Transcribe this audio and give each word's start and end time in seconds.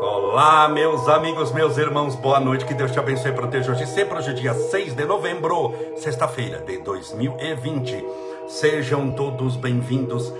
Olá, 0.00 0.68
meus 0.68 1.08
amigos, 1.08 1.50
meus 1.50 1.76
irmãos, 1.76 2.14
boa 2.14 2.38
noite, 2.38 2.64
que 2.64 2.72
Deus 2.72 2.92
te 2.92 2.98
abençoe 2.98 3.32
e 3.32 3.34
proteja 3.34 3.72
hoje 3.72 3.86
sempre, 3.86 4.18
hoje 4.18 4.34
dia 4.34 4.54
6 4.54 4.94
de 4.94 5.04
novembro, 5.04 5.74
sexta-feira 5.96 6.60
de 6.60 6.78
2020. 6.78 8.06
Sejam 8.46 9.10
todos 9.10 9.56
bem-vindos, 9.56 10.32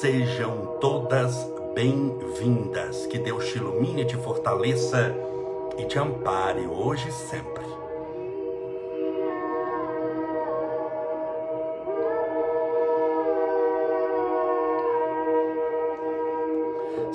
sejam 0.00 0.76
todas 0.80 1.50
bem-vindas. 1.74 3.06
Que 3.06 3.18
Deus 3.18 3.46
te 3.46 3.56
ilumine, 3.58 4.04
te 4.04 4.16
fortaleça 4.16 5.14
e 5.78 5.84
te 5.84 5.98
ampare 5.98 6.66
hoje 6.66 7.08
e 7.08 7.12
sempre. 7.12 7.75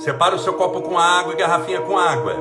Separe 0.03 0.33
o 0.33 0.39
seu 0.39 0.55
copo 0.55 0.81
com 0.81 0.97
água 0.97 1.31
e 1.31 1.35
garrafinha 1.35 1.79
com 1.79 1.95
água. 1.95 2.33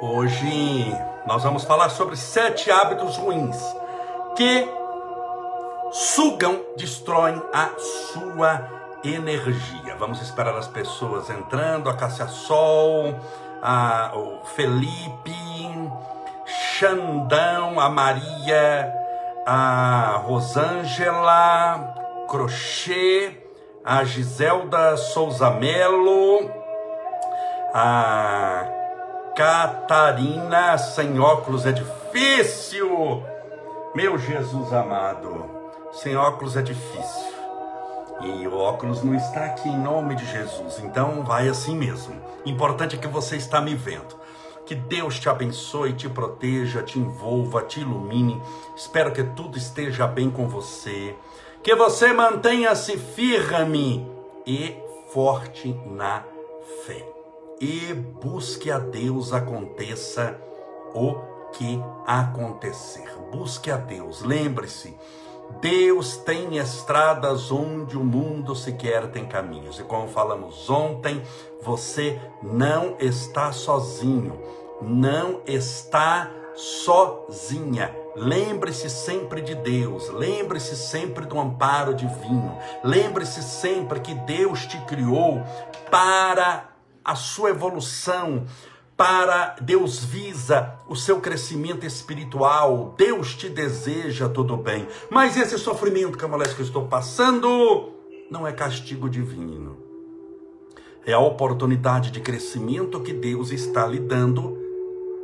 Hoje 0.00 0.96
nós 1.26 1.42
vamos 1.42 1.64
falar 1.64 1.88
sobre 1.88 2.14
sete 2.14 2.70
hábitos 2.70 3.16
ruins 3.16 3.56
que 4.36 4.68
sugam, 5.90 6.60
destroem 6.76 7.42
a 7.52 7.70
sua 8.12 8.68
energia. 9.02 9.96
Vamos 9.98 10.22
esperar 10.22 10.54
as 10.56 10.68
pessoas 10.68 11.28
entrando, 11.30 11.90
a 11.90 11.96
Cássia 11.96 12.28
Sol, 12.28 13.12
a, 13.60 14.12
o 14.14 14.46
Felipe, 14.54 15.49
Xandão, 16.80 17.78
a 17.78 17.90
Maria, 17.90 18.90
a 19.44 20.22
Rosângela, 20.24 21.94
Crochê, 22.26 23.36
a 23.84 24.02
Giselda 24.02 24.96
Souza 24.96 25.50
Melo, 25.50 26.50
a 27.74 28.64
Catarina 29.36 30.78
sem 30.78 31.20
óculos 31.20 31.66
é 31.66 31.72
difícil. 31.72 33.22
Meu 33.94 34.16
Jesus 34.16 34.72
amado, 34.72 35.50
sem 35.92 36.16
óculos 36.16 36.56
é 36.56 36.62
difícil. 36.62 37.30
E 38.22 38.48
o 38.48 38.56
óculos 38.56 39.02
não 39.02 39.14
está 39.14 39.44
aqui 39.44 39.68
em 39.68 39.78
nome 39.78 40.14
de 40.14 40.24
Jesus, 40.24 40.78
então 40.78 41.24
vai 41.24 41.46
assim 41.46 41.76
mesmo. 41.76 42.14
Importante 42.46 42.96
é 42.96 42.98
que 42.98 43.06
você 43.06 43.36
está 43.36 43.60
me 43.60 43.74
vendo. 43.74 44.19
Que 44.70 44.76
Deus 44.76 45.18
te 45.18 45.28
abençoe, 45.28 45.94
te 45.94 46.08
proteja, 46.08 46.80
te 46.80 46.96
envolva, 46.96 47.60
te 47.62 47.80
ilumine. 47.80 48.40
Espero 48.76 49.12
que 49.12 49.24
tudo 49.24 49.58
esteja 49.58 50.06
bem 50.06 50.30
com 50.30 50.46
você. 50.46 51.16
Que 51.60 51.74
você 51.74 52.12
mantenha-se 52.12 52.96
firme 52.96 54.08
e 54.46 54.76
forte 55.12 55.76
na 55.86 56.22
fé. 56.86 57.04
E 57.60 57.92
busque 57.92 58.70
a 58.70 58.78
Deus, 58.78 59.32
aconteça 59.32 60.38
o 60.94 61.16
que 61.50 61.82
acontecer. 62.06 63.12
Busque 63.32 63.72
a 63.72 63.76
Deus. 63.76 64.22
Lembre-se, 64.22 64.96
Deus 65.60 66.16
tem 66.18 66.58
estradas 66.58 67.50
onde 67.50 67.98
o 67.98 68.04
mundo 68.04 68.54
sequer 68.54 69.10
tem 69.10 69.26
caminhos. 69.26 69.80
E 69.80 69.82
como 69.82 70.06
falamos 70.06 70.70
ontem, 70.70 71.20
você 71.60 72.20
não 72.40 72.94
está 73.00 73.50
sozinho 73.50 74.59
não 74.82 75.40
está 75.46 76.30
sozinha. 76.54 77.94
Lembre-se 78.16 78.90
sempre 78.90 79.40
de 79.40 79.54
Deus, 79.54 80.08
lembre-se 80.10 80.76
sempre 80.76 81.24
do 81.24 81.38
amparo 81.38 81.94
divino, 81.94 82.58
lembre-se 82.82 83.42
sempre 83.42 84.00
que 84.00 84.14
Deus 84.14 84.66
te 84.66 84.78
criou 84.84 85.42
para 85.90 86.68
a 87.04 87.14
sua 87.14 87.50
evolução, 87.50 88.46
para 88.96 89.56
Deus 89.62 90.04
visa 90.04 90.74
o 90.88 90.96
seu 90.96 91.20
crescimento 91.20 91.86
espiritual, 91.86 92.94
Deus 92.98 93.34
te 93.34 93.48
deseja 93.48 94.28
tudo 94.28 94.56
bem. 94.56 94.86
Mas 95.08 95.36
esse 95.36 95.56
sofrimento, 95.58 96.18
Camolés, 96.18 96.52
que 96.52 96.60
eu 96.60 96.66
estou 96.66 96.86
passando, 96.86 97.92
não 98.30 98.46
é 98.46 98.52
castigo 98.52 99.08
divino. 99.08 99.78
É 101.06 101.12
a 101.14 101.18
oportunidade 101.18 102.10
de 102.10 102.20
crescimento 102.20 103.00
que 103.00 103.14
Deus 103.14 103.50
está 103.52 103.86
lhe 103.86 103.98
dando 103.98 104.59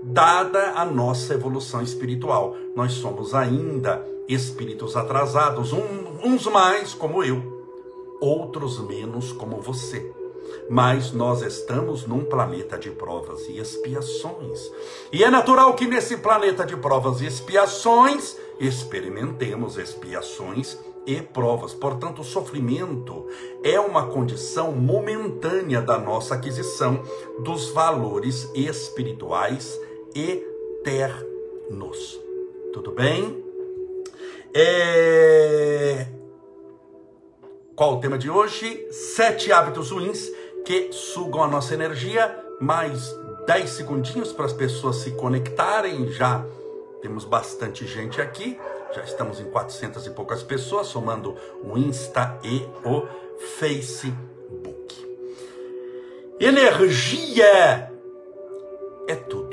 dada 0.06 0.72
a 0.76 0.84
nossa 0.84 1.34
evolução 1.34 1.82
espiritual. 1.82 2.56
Nós 2.74 2.92
somos 2.92 3.34
ainda 3.34 4.06
espíritos 4.28 4.96
atrasados, 4.96 5.72
uns 6.24 6.46
mais 6.46 6.94
como 6.94 7.22
eu, 7.22 7.42
outros 8.20 8.78
menos 8.80 9.32
como 9.32 9.60
você. 9.60 10.12
Mas 10.70 11.12
nós 11.12 11.42
estamos 11.42 12.06
num 12.06 12.24
planeta 12.24 12.78
de 12.78 12.90
provas 12.90 13.48
e 13.48 13.58
expiações. 13.58 14.70
E 15.12 15.24
é 15.24 15.30
natural 15.30 15.74
que 15.74 15.86
nesse 15.86 16.16
planeta 16.16 16.64
de 16.64 16.76
provas 16.76 17.20
e 17.20 17.26
expiações 17.26 18.36
experimentemos 18.58 19.76
expiações 19.76 20.78
e 21.04 21.20
provas. 21.20 21.74
Portanto, 21.74 22.20
o 22.20 22.24
sofrimento 22.24 23.26
é 23.62 23.78
uma 23.78 24.06
condição 24.06 24.72
momentânea 24.72 25.80
da 25.80 25.98
nossa 25.98 26.34
aquisição 26.34 27.02
dos 27.40 27.70
valores 27.70 28.50
espirituais 28.54 29.78
eternos. 30.16 32.21
Tudo 32.72 32.93
bem? 32.93 33.44
É... 34.54 36.06
Qual 37.75 37.94
o 37.94 38.00
tema 38.00 38.16
de 38.16 38.31
hoje? 38.31 38.87
Sete 38.91 39.53
hábitos 39.53 39.91
ruins 39.91 40.31
que 40.65 40.91
sugam 40.93 41.43
a 41.43 41.49
nossa 41.49 41.75
energia. 41.75 42.43
Mais 42.59 43.15
dez 43.47 43.71
segundinhos 43.71 44.32
para 44.32 44.47
as 44.47 44.54
pessoas 44.54 44.97
se 44.97 45.10
conectarem. 45.12 46.10
Já 46.12 46.44
temos 47.03 47.25
bastante 47.25 47.87
gente 47.87 48.21
aqui. 48.21 48.59
Já 48.94 49.03
estamos 49.03 49.41
em 49.41 49.44
400 49.44 50.06
e 50.06 50.10
poucas 50.10 50.43
pessoas, 50.43 50.87
somando 50.87 51.37
o 51.62 51.77
Insta 51.77 52.38
e 52.43 52.62
o 52.83 53.06
Facebook. 53.59 54.16
Energia 56.41 57.93
é 59.06 59.15
tudo. 59.15 59.45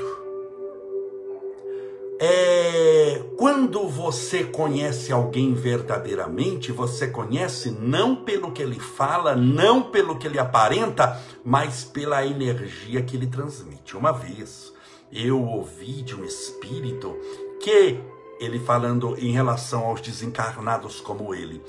É, 2.20 3.22
quando 3.36 3.88
você 3.88 4.44
conhece 4.44 5.12
alguém 5.12 5.52
verdadeiramente, 5.52 6.70
você 6.70 7.08
conhece 7.08 7.70
não 7.70 8.14
pelo 8.14 8.52
que 8.52 8.62
ele 8.62 8.78
fala, 8.78 9.34
não 9.34 9.82
pelo 9.82 10.16
que 10.16 10.26
ele 10.26 10.38
aparenta, 10.38 11.20
mas 11.44 11.82
pela 11.82 12.24
energia 12.24 13.02
que 13.02 13.16
ele 13.16 13.26
transmite. 13.26 13.96
Uma 13.96 14.12
vez 14.12 14.72
eu 15.12 15.42
ouvi 15.42 16.02
de 16.02 16.14
um 16.14 16.24
espírito 16.24 17.16
que 17.60 18.00
ele 18.40 18.58
falando 18.58 19.16
em 19.18 19.32
relação 19.32 19.84
aos 19.84 20.00
desencarnados 20.00 21.00
como 21.00 21.34
ele. 21.34 21.62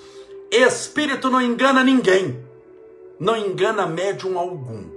Espírito 0.51 1.29
não 1.29 1.41
engana 1.41 1.83
ninguém, 1.83 2.39
não 3.19 3.35
engana 3.35 3.87
médium 3.87 4.37
algum. 4.37 4.89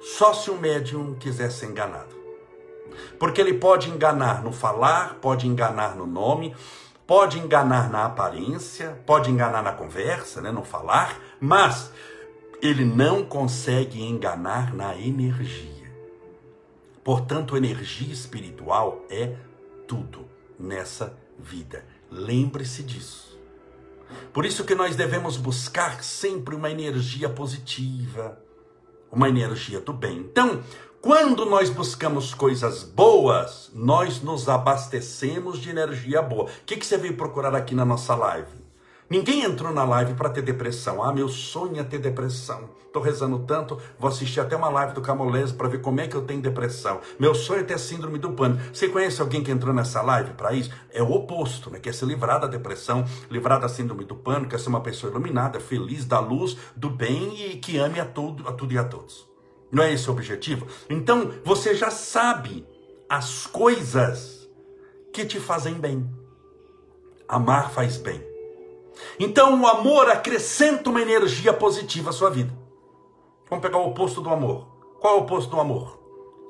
Só 0.00 0.32
se 0.32 0.50
o 0.50 0.56
médium 0.56 1.14
quiser 1.14 1.50
ser 1.50 1.66
enganado. 1.66 2.19
Porque 3.18 3.40
ele 3.40 3.54
pode 3.54 3.90
enganar 3.90 4.42
no 4.42 4.52
falar, 4.52 5.14
pode 5.20 5.46
enganar 5.46 5.96
no 5.96 6.06
nome, 6.06 6.54
pode 7.06 7.38
enganar 7.38 7.90
na 7.90 8.04
aparência, 8.04 9.00
pode 9.04 9.30
enganar 9.30 9.62
na 9.62 9.72
conversa, 9.72 10.40
né, 10.40 10.50
no 10.50 10.62
falar, 10.62 11.18
mas 11.40 11.90
ele 12.62 12.84
não 12.84 13.24
consegue 13.24 14.02
enganar 14.02 14.74
na 14.74 14.96
energia. 14.96 15.90
Portanto, 17.02 17.56
energia 17.56 18.12
espiritual 18.12 19.04
é 19.10 19.34
tudo 19.88 20.28
nessa 20.58 21.18
vida. 21.38 21.84
Lembre-se 22.10 22.82
disso. 22.82 23.38
Por 24.32 24.44
isso 24.44 24.64
que 24.64 24.74
nós 24.74 24.94
devemos 24.96 25.36
buscar 25.36 26.04
sempre 26.04 26.54
uma 26.54 26.70
energia 26.70 27.28
positiva, 27.28 28.38
uma 29.10 29.28
energia 29.28 29.80
do 29.80 29.92
bem. 29.92 30.18
Então, 30.18 30.62
quando 31.02 31.46
nós 31.46 31.70
buscamos 31.70 32.34
coisas 32.34 32.82
boas, 32.82 33.70
nós 33.72 34.20
nos 34.20 34.50
abastecemos 34.50 35.58
de 35.58 35.70
energia 35.70 36.20
boa. 36.20 36.44
O 36.44 36.48
que, 36.66 36.76
que 36.76 36.84
você 36.84 36.98
veio 36.98 37.16
procurar 37.16 37.54
aqui 37.54 37.74
na 37.74 37.86
nossa 37.86 38.14
live? 38.14 38.60
Ninguém 39.08 39.42
entrou 39.42 39.72
na 39.72 39.82
live 39.82 40.12
para 40.12 40.28
ter 40.28 40.42
depressão. 40.42 41.02
Ah, 41.02 41.12
meu 41.12 41.28
sonho 41.28 41.80
é 41.80 41.82
ter 41.82 41.98
depressão. 41.98 42.68
Estou 42.86 43.00
rezando 43.00 43.38
tanto, 43.40 43.78
vou 43.98 44.10
assistir 44.10 44.40
até 44.40 44.54
uma 44.54 44.68
live 44.68 44.92
do 44.92 45.00
Camolese 45.00 45.54
para 45.54 45.68
ver 45.68 45.80
como 45.80 46.00
é 46.00 46.06
que 46.06 46.14
eu 46.14 46.22
tenho 46.22 46.42
depressão. 46.42 47.00
Meu 47.18 47.34
sonho 47.34 47.60
é 47.60 47.64
ter 47.64 47.78
síndrome 47.78 48.18
do 48.18 48.32
pânico. 48.32 48.62
Você 48.70 48.88
conhece 48.88 49.22
alguém 49.22 49.42
que 49.42 49.50
entrou 49.50 49.72
nessa 49.72 50.02
live 50.02 50.32
para 50.34 50.52
isso? 50.52 50.70
É 50.92 51.02
o 51.02 51.10
oposto, 51.12 51.70
né? 51.70 51.78
Quer 51.78 51.94
se 51.94 52.04
livrar 52.04 52.40
da 52.40 52.46
depressão, 52.46 53.06
livrar 53.30 53.58
da 53.58 53.68
síndrome 53.68 54.04
do 54.04 54.16
pânico, 54.16 54.50
quer 54.50 54.60
ser 54.60 54.68
uma 54.68 54.82
pessoa 54.82 55.10
iluminada, 55.10 55.58
feliz, 55.60 56.04
da 56.04 56.20
luz, 56.20 56.58
do 56.76 56.90
bem 56.90 57.52
e 57.52 57.56
que 57.56 57.78
ame 57.78 57.98
a 57.98 58.04
tudo, 58.04 58.46
a 58.46 58.52
tudo 58.52 58.74
e 58.74 58.78
a 58.78 58.84
todos. 58.84 59.29
Não 59.70 59.82
é 59.82 59.92
esse 59.92 60.08
o 60.08 60.12
objetivo? 60.12 60.66
Então, 60.88 61.32
você 61.44 61.74
já 61.74 61.90
sabe 61.90 62.66
as 63.08 63.46
coisas 63.46 64.48
que 65.12 65.24
te 65.24 65.40
fazem 65.40 65.74
bem. 65.74 66.08
Amar 67.28 67.70
faz 67.70 67.96
bem. 67.96 68.30
Então 69.18 69.60
o 69.60 69.66
amor 69.66 70.08
acrescenta 70.08 70.90
uma 70.90 71.00
energia 71.00 71.52
positiva 71.52 72.10
à 72.10 72.12
sua 72.12 72.30
vida. 72.30 72.52
Vamos 73.48 73.62
pegar 73.62 73.78
o 73.78 73.88
oposto 73.88 74.20
do 74.20 74.30
amor. 74.30 74.66
Qual 75.00 75.16
é 75.16 75.18
o 75.18 75.22
oposto 75.22 75.50
do 75.50 75.60
amor? 75.60 75.98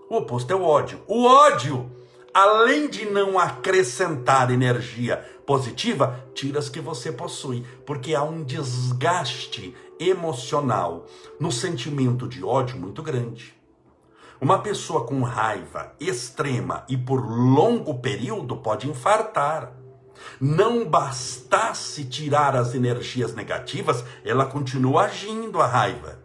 O 0.08 0.16
oposto 0.16 0.52
é 0.52 0.56
o 0.56 0.64
ódio. 0.64 1.00
O 1.06 1.25
ódio, 1.25 1.90
além 2.34 2.88
de 2.88 3.06
não 3.06 3.38
acrescentar 3.38 4.50
energia 4.50 5.16
positiva, 5.46 6.26
tira 6.34 6.58
as 6.58 6.69
que 6.69 6.81
você 6.81 7.11
possui, 7.11 7.64
porque 7.87 8.14
há 8.14 8.23
um 8.23 8.43
desgaste 8.43 9.75
emocional 10.00 11.06
no 11.38 11.52
sentimento 11.52 12.26
de 12.26 12.43
ódio 12.43 12.79
muito 12.79 13.02
grande. 13.02 13.55
Uma 14.41 14.61
pessoa 14.61 15.05
com 15.05 15.23
raiva 15.23 15.93
extrema 16.00 16.85
e 16.88 16.97
por 16.97 17.20
longo 17.20 17.99
período 17.99 18.56
pode 18.56 18.88
infartar. 18.88 19.73
Não 20.41 20.88
bastasse 20.88 22.05
tirar 22.05 22.56
as 22.56 22.75
energias 22.75 23.35
negativas, 23.35 24.02
ela 24.25 24.47
continua 24.47 25.05
agindo 25.05 25.61
a 25.61 25.67
raiva. 25.67 26.20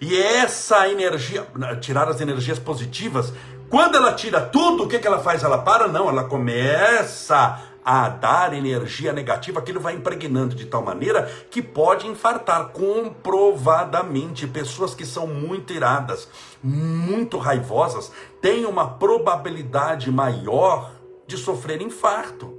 E 0.00 0.16
essa 0.16 0.88
energia, 0.88 1.46
tirar 1.80 2.08
as 2.08 2.20
energias 2.20 2.58
positivas, 2.58 3.32
quando 3.70 3.96
ela 3.96 4.12
tira 4.12 4.40
tudo, 4.40 4.84
o 4.84 4.88
que, 4.88 4.98
que 4.98 5.06
ela 5.06 5.20
faz? 5.20 5.42
Ela 5.42 5.58
para? 5.58 5.88
Não, 5.88 6.08
ela 6.08 6.24
começa 6.24 7.60
a 7.84 8.08
dar 8.08 8.54
energia 8.54 9.12
negativa, 9.12 9.60
aquilo 9.60 9.78
vai 9.78 9.94
impregnando 9.94 10.54
de 10.54 10.64
tal 10.64 10.82
maneira 10.82 11.30
que 11.50 11.60
pode 11.60 12.06
infartar 12.06 12.68
comprovadamente. 12.68 14.46
Pessoas 14.46 14.94
que 14.94 15.04
são 15.04 15.26
muito 15.26 15.72
iradas, 15.72 16.28
muito 16.62 17.36
raivosas, 17.36 18.10
têm 18.40 18.64
uma 18.64 18.88
probabilidade 18.88 20.10
maior 20.10 20.92
de 21.26 21.36
sofrer 21.36 21.82
infarto. 21.82 22.58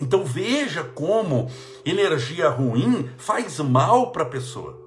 Então 0.00 0.24
veja 0.24 0.82
como 0.82 1.48
energia 1.84 2.48
ruim 2.48 3.08
faz 3.16 3.60
mal 3.60 4.10
para 4.10 4.24
a 4.24 4.26
pessoa. 4.28 4.82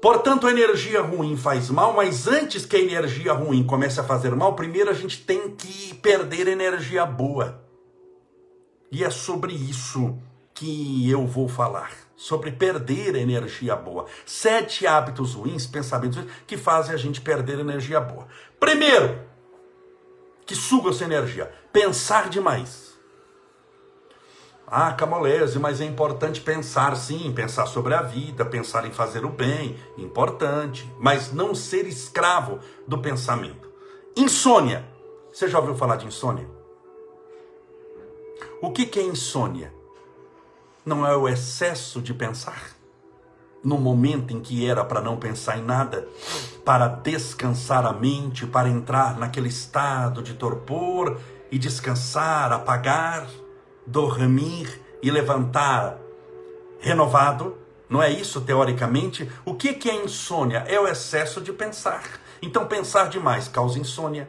Portanto, 0.00 0.46
a 0.46 0.50
energia 0.50 1.02
ruim 1.02 1.36
faz 1.36 1.70
mal, 1.70 1.92
mas 1.92 2.28
antes 2.28 2.64
que 2.64 2.76
a 2.76 2.80
energia 2.80 3.32
ruim 3.32 3.64
comece 3.64 3.98
a 3.98 4.04
fazer 4.04 4.34
mal, 4.34 4.54
primeiro 4.54 4.90
a 4.90 4.94
gente 4.94 5.24
tem 5.24 5.50
que 5.50 5.94
perder 5.94 6.46
energia 6.46 7.04
boa. 7.04 7.64
E 8.92 9.02
é 9.02 9.10
sobre 9.10 9.52
isso 9.52 10.16
que 10.54 11.10
eu 11.10 11.26
vou 11.26 11.48
falar. 11.48 11.90
Sobre 12.16 12.52
perder 12.52 13.14
energia 13.16 13.76
boa. 13.76 14.06
Sete 14.24 14.86
hábitos 14.86 15.34
ruins, 15.34 15.66
pensamentos 15.66 16.18
ruins, 16.18 16.30
que 16.46 16.56
fazem 16.56 16.94
a 16.94 16.98
gente 16.98 17.20
perder 17.20 17.58
energia 17.58 18.00
boa. 18.00 18.26
Primeiro, 18.58 19.20
que 20.46 20.54
suga 20.54 20.90
essa 20.90 21.04
energia. 21.04 21.52
Pensar 21.72 22.28
demais. 22.28 22.97
Ah, 24.70 24.92
Camolese, 24.92 25.58
mas 25.58 25.80
é 25.80 25.86
importante 25.86 26.42
pensar 26.42 26.94
sim, 26.94 27.32
pensar 27.32 27.64
sobre 27.64 27.94
a 27.94 28.02
vida, 28.02 28.44
pensar 28.44 28.84
em 28.84 28.92
fazer 28.92 29.24
o 29.24 29.30
bem, 29.30 29.78
importante, 29.96 30.92
mas 30.98 31.32
não 31.32 31.54
ser 31.54 31.86
escravo 31.86 32.58
do 32.86 32.98
pensamento. 32.98 33.66
Insônia. 34.14 34.84
Você 35.32 35.48
já 35.48 35.58
ouviu 35.58 35.74
falar 35.74 35.96
de 35.96 36.06
insônia? 36.06 36.46
O 38.60 38.70
que, 38.70 38.84
que 38.84 39.00
é 39.00 39.02
insônia? 39.02 39.72
Não 40.84 41.06
é 41.06 41.16
o 41.16 41.26
excesso 41.26 42.02
de 42.02 42.12
pensar? 42.12 42.72
No 43.64 43.78
momento 43.78 44.34
em 44.34 44.40
que 44.40 44.68
era 44.68 44.84
para 44.84 45.00
não 45.00 45.16
pensar 45.16 45.56
em 45.56 45.62
nada, 45.62 46.06
para 46.62 46.88
descansar 46.88 47.86
a 47.86 47.92
mente, 47.94 48.46
para 48.46 48.68
entrar 48.68 49.18
naquele 49.18 49.48
estado 49.48 50.22
de 50.22 50.34
torpor 50.34 51.18
e 51.50 51.58
descansar, 51.58 52.52
apagar 52.52 53.26
dormir 53.88 54.80
e 55.02 55.10
levantar 55.10 55.98
renovado. 56.78 57.56
Não 57.88 58.02
é 58.02 58.10
isso 58.10 58.40
teoricamente? 58.40 59.30
O 59.44 59.54
que, 59.54 59.88
é 59.88 59.94
insônia? 60.04 60.64
É 60.68 60.78
o 60.78 60.86
excesso 60.86 61.40
de 61.40 61.52
pensar. 61.52 62.02
Então, 62.42 62.66
pensar 62.66 63.08
demais 63.08 63.48
causa 63.48 63.78
insônia. 63.78 64.28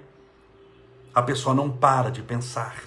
A 1.14 1.22
pessoa 1.22 1.54
não 1.54 1.70
para 1.70 2.10
de 2.10 2.22
pensar. 2.22 2.84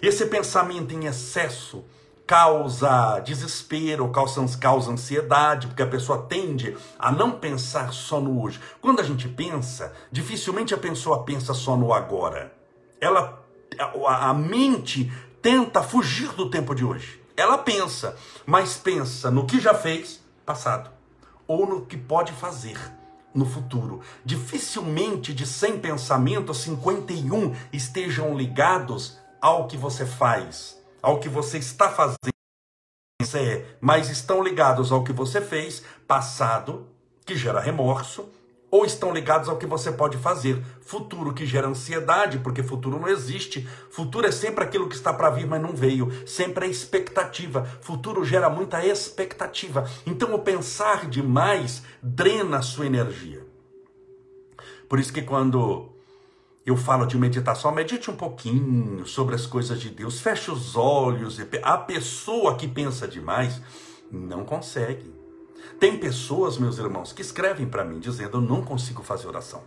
Esse 0.00 0.26
pensamento 0.26 0.94
em 0.94 1.06
excesso 1.06 1.84
causa 2.26 3.18
desespero, 3.20 4.08
causa, 4.08 4.46
causa 4.58 4.90
ansiedade, 4.90 5.66
porque 5.66 5.82
a 5.82 5.86
pessoa 5.86 6.22
tende 6.22 6.76
a 6.98 7.10
não 7.10 7.32
pensar 7.32 7.92
só 7.92 8.20
no 8.20 8.40
hoje. 8.40 8.60
Quando 8.80 9.00
a 9.00 9.02
gente 9.02 9.28
pensa, 9.28 9.92
dificilmente 10.10 10.72
a 10.72 10.78
pessoa 10.78 11.24
pensa 11.24 11.52
só 11.52 11.76
no 11.76 11.92
agora. 11.92 12.52
Ela, 13.00 13.42
a, 13.78 14.30
a 14.30 14.34
mente 14.34 15.12
tenta 15.42 15.82
fugir 15.82 16.32
do 16.32 16.48
tempo 16.48 16.74
de 16.74 16.84
hoje. 16.84 17.20
Ela 17.36 17.58
pensa, 17.58 18.16
mas 18.46 18.76
pensa 18.76 19.30
no 19.30 19.44
que 19.44 19.60
já 19.60 19.74
fez, 19.74 20.22
passado, 20.46 20.90
ou 21.46 21.66
no 21.66 21.84
que 21.84 21.96
pode 21.96 22.32
fazer 22.32 22.78
no 23.34 23.44
futuro. 23.44 24.00
Dificilmente 24.24 25.34
de 25.34 25.46
100 25.46 25.80
pensamentos, 25.80 26.58
51 26.58 27.54
estejam 27.72 28.36
ligados 28.36 29.18
ao 29.40 29.66
que 29.66 29.76
você 29.76 30.06
faz, 30.06 30.80
ao 31.02 31.18
que 31.18 31.28
você 31.28 31.58
está 31.58 31.88
fazendo, 31.90 32.18
mas 33.80 34.10
estão 34.10 34.42
ligados 34.42 34.92
ao 34.92 35.02
que 35.02 35.12
você 35.12 35.40
fez, 35.40 35.82
passado, 36.06 36.86
que 37.24 37.34
gera 37.34 37.60
remorso, 37.60 38.28
ou 38.72 38.86
estão 38.86 39.12
ligados 39.12 39.50
ao 39.50 39.58
que 39.58 39.66
você 39.66 39.92
pode 39.92 40.16
fazer. 40.16 40.64
Futuro 40.80 41.34
que 41.34 41.44
gera 41.44 41.68
ansiedade, 41.68 42.38
porque 42.38 42.62
futuro 42.62 42.98
não 42.98 43.06
existe. 43.06 43.68
Futuro 43.90 44.26
é 44.26 44.32
sempre 44.32 44.64
aquilo 44.64 44.88
que 44.88 44.94
está 44.94 45.12
para 45.12 45.28
vir, 45.28 45.46
mas 45.46 45.60
não 45.60 45.76
veio. 45.76 46.10
Sempre 46.26 46.66
é 46.66 46.70
expectativa. 46.70 47.64
Futuro 47.82 48.24
gera 48.24 48.48
muita 48.48 48.82
expectativa. 48.84 49.86
Então 50.06 50.34
o 50.34 50.38
pensar 50.38 51.06
demais 51.06 51.82
drena 52.02 52.58
a 52.58 52.62
sua 52.62 52.86
energia. 52.86 53.46
Por 54.88 54.98
isso 54.98 55.12
que 55.12 55.20
quando 55.20 55.90
eu 56.64 56.74
falo 56.74 57.04
de 57.04 57.18
meditação, 57.18 57.72
medite 57.72 58.10
um 58.10 58.16
pouquinho 58.16 59.04
sobre 59.04 59.34
as 59.34 59.44
coisas 59.44 59.78
de 59.78 59.90
Deus, 59.90 60.18
feche 60.18 60.50
os 60.50 60.76
olhos. 60.76 61.38
A 61.62 61.76
pessoa 61.76 62.56
que 62.56 62.66
pensa 62.66 63.06
demais 63.06 63.60
não 64.10 64.46
consegue. 64.46 65.11
Tem 65.82 65.98
pessoas, 65.98 66.58
meus 66.58 66.78
irmãos, 66.78 67.12
que 67.12 67.22
escrevem 67.22 67.66
para 67.66 67.84
mim 67.84 67.98
dizendo: 67.98 68.36
Eu 68.36 68.40
não 68.40 68.62
consigo 68.62 69.02
fazer 69.02 69.26
oração. 69.26 69.62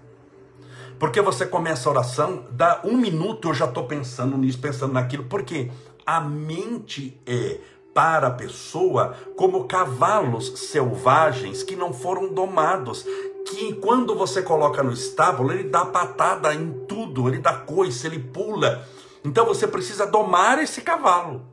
Porque 0.97 1.19
você 1.19 1.45
começa 1.45 1.89
a 1.89 1.91
oração, 1.91 2.47
dá 2.51 2.79
um 2.85 2.95
minuto 2.95 3.49
eu 3.49 3.53
já 3.53 3.65
estou 3.65 3.85
pensando 3.85 4.37
nisso, 4.37 4.57
pensando 4.57 4.93
naquilo. 4.93 5.25
Porque 5.25 5.69
a 6.05 6.21
mente 6.21 7.19
é 7.25 7.59
para 7.93 8.27
a 8.27 8.31
pessoa 8.31 9.13
como 9.35 9.65
cavalos 9.65 10.57
selvagens 10.57 11.63
que 11.63 11.75
não 11.75 11.91
foram 11.91 12.33
domados. 12.33 13.05
Que 13.45 13.73
quando 13.73 14.15
você 14.15 14.41
coloca 14.41 14.81
no 14.81 14.93
estábulo, 14.93 15.51
ele 15.51 15.65
dá 15.65 15.83
patada 15.83 16.55
em 16.55 16.85
tudo, 16.87 17.27
ele 17.27 17.39
dá 17.39 17.57
coice, 17.57 18.07
ele 18.07 18.19
pula. 18.19 18.87
Então 19.21 19.45
você 19.45 19.67
precisa 19.67 20.07
domar 20.07 20.59
esse 20.59 20.79
cavalo, 20.79 21.45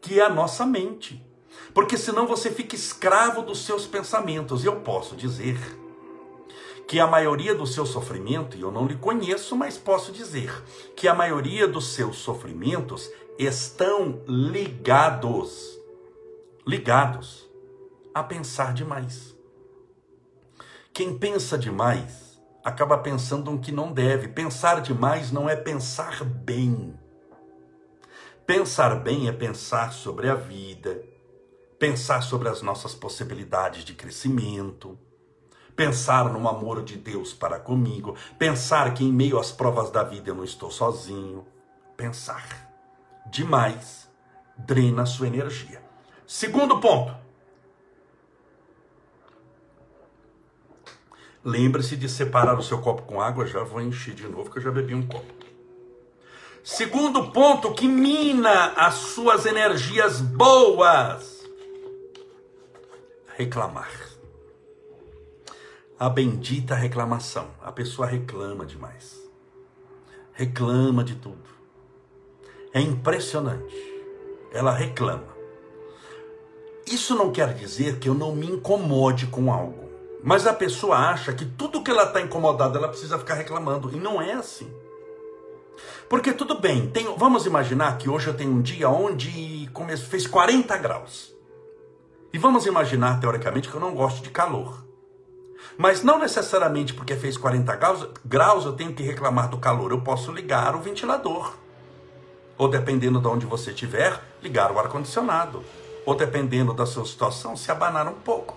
que 0.00 0.18
é 0.18 0.24
a 0.24 0.28
nossa 0.28 0.66
mente 0.66 1.27
porque 1.72 1.96
senão 1.96 2.26
você 2.26 2.50
fica 2.50 2.74
escravo 2.74 3.42
dos 3.42 3.64
seus 3.64 3.86
pensamentos. 3.86 4.64
Eu 4.64 4.80
posso 4.80 5.16
dizer 5.16 5.58
que 6.86 6.98
a 6.98 7.06
maioria 7.06 7.54
do 7.54 7.66
seu 7.66 7.84
sofrimento, 7.84 8.56
e 8.56 8.62
eu 8.62 8.72
não 8.72 8.86
lhe 8.86 8.96
conheço, 8.96 9.54
mas 9.54 9.76
posso 9.76 10.10
dizer 10.10 10.50
que 10.96 11.06
a 11.06 11.14
maioria 11.14 11.68
dos 11.68 11.88
seus 11.94 12.16
sofrimentos 12.16 13.10
estão 13.38 14.22
ligados, 14.26 15.78
ligados 16.66 17.48
a 18.14 18.22
pensar 18.22 18.72
demais. 18.72 19.36
Quem 20.92 21.16
pensa 21.16 21.56
demais 21.56 22.28
acaba 22.64 22.98
pensando 22.98 23.52
o 23.52 23.58
que 23.58 23.70
não 23.70 23.92
deve. 23.92 24.28
Pensar 24.28 24.80
demais 24.80 25.30
não 25.30 25.48
é 25.48 25.54
pensar 25.54 26.24
bem. 26.24 26.98
Pensar 28.46 28.96
bem 28.96 29.28
é 29.28 29.32
pensar 29.32 29.92
sobre 29.92 30.28
a 30.28 30.34
vida, 30.34 31.04
pensar 31.78 32.22
sobre 32.22 32.48
as 32.48 32.62
nossas 32.62 32.94
possibilidades 32.94 33.84
de 33.84 33.94
crescimento, 33.94 34.98
pensar 35.76 36.32
no 36.32 36.48
amor 36.48 36.82
de 36.82 36.96
Deus 36.96 37.32
para 37.32 37.60
comigo, 37.60 38.16
pensar 38.38 38.92
que 38.94 39.04
em 39.04 39.12
meio 39.12 39.38
às 39.38 39.52
provas 39.52 39.90
da 39.90 40.02
vida 40.02 40.30
eu 40.30 40.34
não 40.34 40.44
estou 40.44 40.70
sozinho, 40.70 41.46
pensar 41.96 42.68
demais 43.30 44.08
drena 44.56 45.02
a 45.02 45.06
sua 45.06 45.28
energia. 45.28 45.80
Segundo 46.26 46.80
ponto. 46.80 47.16
Lembre-se 51.44 51.96
de 51.96 52.08
separar 52.08 52.58
o 52.58 52.62
seu 52.62 52.80
copo 52.80 53.02
com 53.02 53.20
água, 53.20 53.46
já 53.46 53.62
vou 53.62 53.80
encher 53.80 54.14
de 54.14 54.26
novo, 54.26 54.50
que 54.50 54.58
eu 54.58 54.62
já 54.62 54.70
bebi 54.70 54.94
um 54.94 55.06
copo. 55.06 55.32
Segundo 56.64 57.30
ponto 57.30 57.72
que 57.72 57.86
mina 57.86 58.72
as 58.76 58.94
suas 58.94 59.46
energias 59.46 60.20
boas: 60.20 61.37
reclamar. 63.38 63.88
A 65.96 66.10
bendita 66.10 66.74
reclamação. 66.74 67.46
A 67.62 67.70
pessoa 67.70 68.08
reclama 68.08 68.66
demais. 68.66 69.16
Reclama 70.32 71.04
de 71.04 71.14
tudo. 71.14 71.48
É 72.74 72.80
impressionante. 72.80 73.76
Ela 74.52 74.72
reclama. 74.72 75.38
Isso 76.84 77.14
não 77.14 77.30
quer 77.30 77.54
dizer 77.54 78.00
que 78.00 78.08
eu 78.08 78.14
não 78.14 78.34
me 78.34 78.48
incomode 78.48 79.28
com 79.28 79.52
algo. 79.52 79.88
Mas 80.20 80.44
a 80.44 80.52
pessoa 80.52 80.96
acha 80.96 81.32
que 81.32 81.44
tudo 81.44 81.84
que 81.84 81.92
ela 81.92 82.04
está 82.04 82.20
incomodada, 82.20 82.76
ela 82.76 82.88
precisa 82.88 83.20
ficar 83.20 83.34
reclamando. 83.34 83.96
E 83.96 84.00
não 84.00 84.20
é 84.20 84.32
assim. 84.32 84.68
Porque 86.08 86.32
tudo 86.32 86.58
bem, 86.58 86.90
vamos 87.16 87.46
imaginar 87.46 87.98
que 87.98 88.10
hoje 88.10 88.26
eu 88.26 88.36
tenho 88.36 88.50
um 88.50 88.60
dia 88.60 88.88
onde 88.88 89.70
fez 90.10 90.26
40 90.26 90.76
graus. 90.78 91.37
E 92.32 92.38
vamos 92.38 92.66
imaginar, 92.66 93.20
teoricamente, 93.20 93.68
que 93.68 93.74
eu 93.74 93.80
não 93.80 93.94
gosto 93.94 94.22
de 94.22 94.30
calor. 94.30 94.84
Mas 95.76 96.02
não 96.02 96.18
necessariamente 96.18 96.92
porque 96.92 97.16
fez 97.16 97.36
40 97.36 97.74
graus, 97.76 98.08
graus 98.24 98.64
eu 98.64 98.72
tenho 98.72 98.92
que 98.92 99.02
reclamar 99.02 99.48
do 99.48 99.58
calor. 99.58 99.90
Eu 99.90 100.00
posso 100.00 100.32
ligar 100.32 100.74
o 100.74 100.80
ventilador. 100.80 101.54
Ou 102.56 102.68
dependendo 102.68 103.20
de 103.20 103.28
onde 103.28 103.46
você 103.46 103.70
estiver, 103.70 104.20
ligar 104.42 104.72
o 104.72 104.78
ar-condicionado. 104.78 105.64
Ou 106.04 106.14
dependendo 106.14 106.74
da 106.74 106.84
sua 106.84 107.04
situação, 107.04 107.56
se 107.56 107.70
abanar 107.70 108.08
um 108.08 108.14
pouco. 108.14 108.56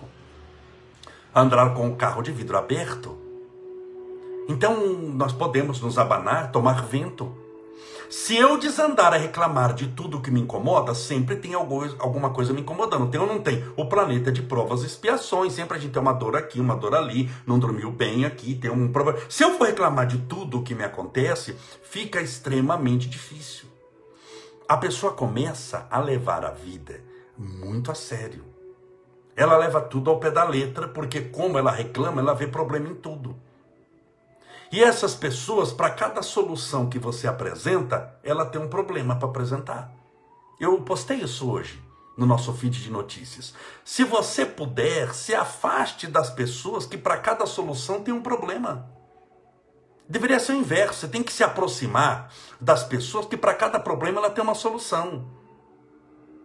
Andar 1.34 1.74
com 1.74 1.88
o 1.88 1.96
carro 1.96 2.22
de 2.22 2.32
vidro 2.32 2.58
aberto. 2.58 3.16
Então 4.48 4.86
nós 5.14 5.32
podemos 5.32 5.80
nos 5.80 5.98
abanar, 5.98 6.50
tomar 6.50 6.82
vento. 6.82 7.34
Se 8.12 8.36
eu 8.36 8.58
desandar 8.58 9.14
a 9.14 9.16
reclamar 9.16 9.72
de 9.72 9.88
tudo 9.88 10.20
que 10.20 10.30
me 10.30 10.38
incomoda, 10.38 10.94
sempre 10.94 11.34
tem 11.34 11.54
alguma 11.54 12.28
coisa 12.28 12.52
me 12.52 12.60
incomodando. 12.60 13.10
Tem 13.10 13.18
ou 13.18 13.26
não 13.26 13.40
tem? 13.40 13.64
O 13.74 13.86
planeta 13.86 14.30
de 14.30 14.42
provas 14.42 14.82
e 14.82 14.86
expiações. 14.86 15.54
Sempre 15.54 15.78
a 15.78 15.80
gente 15.80 15.92
tem 15.92 16.02
uma 16.02 16.12
dor 16.12 16.36
aqui, 16.36 16.60
uma 16.60 16.76
dor 16.76 16.94
ali, 16.94 17.30
não 17.46 17.58
dormiu 17.58 17.90
bem 17.90 18.26
aqui, 18.26 18.54
tem 18.54 18.70
um 18.70 18.92
problema. 18.92 19.18
Se 19.30 19.42
eu 19.42 19.56
for 19.56 19.66
reclamar 19.66 20.06
de 20.06 20.18
tudo 20.18 20.58
o 20.58 20.62
que 20.62 20.74
me 20.74 20.84
acontece, 20.84 21.56
fica 21.84 22.20
extremamente 22.20 23.08
difícil. 23.08 23.66
A 24.68 24.76
pessoa 24.76 25.14
começa 25.14 25.86
a 25.90 25.98
levar 25.98 26.44
a 26.44 26.50
vida 26.50 27.00
muito 27.38 27.90
a 27.90 27.94
sério. 27.94 28.44
Ela 29.34 29.56
leva 29.56 29.80
tudo 29.80 30.10
ao 30.10 30.20
pé 30.20 30.30
da 30.30 30.44
letra, 30.44 30.86
porque 30.86 31.22
como 31.22 31.56
ela 31.56 31.70
reclama, 31.70 32.20
ela 32.20 32.34
vê 32.34 32.46
problema 32.46 32.90
em 32.90 32.94
tudo. 32.94 33.34
E 34.72 34.82
essas 34.82 35.14
pessoas, 35.14 35.70
para 35.70 35.90
cada 35.90 36.22
solução 36.22 36.88
que 36.88 36.98
você 36.98 37.28
apresenta, 37.28 38.18
ela 38.24 38.46
tem 38.46 38.58
um 38.58 38.68
problema 38.68 39.14
para 39.14 39.28
apresentar. 39.28 39.92
Eu 40.58 40.80
postei 40.80 41.18
isso 41.18 41.50
hoje 41.50 41.78
no 42.16 42.24
nosso 42.24 42.54
feed 42.54 42.82
de 42.82 42.90
notícias. 42.90 43.52
Se 43.84 44.02
você 44.02 44.46
puder, 44.46 45.14
se 45.14 45.34
afaste 45.34 46.06
das 46.06 46.30
pessoas 46.30 46.86
que 46.86 46.96
para 46.96 47.18
cada 47.18 47.44
solução 47.44 48.02
tem 48.02 48.14
um 48.14 48.22
problema. 48.22 48.88
Deveria 50.08 50.40
ser 50.40 50.52
o 50.52 50.56
inverso, 50.56 51.00
você 51.00 51.08
tem 51.08 51.22
que 51.22 51.32
se 51.32 51.44
aproximar 51.44 52.32
das 52.58 52.82
pessoas 52.82 53.26
que 53.26 53.36
para 53.36 53.52
cada 53.52 53.78
problema 53.78 54.20
ela 54.20 54.30
tem 54.30 54.42
uma 54.42 54.54
solução. 54.54 55.26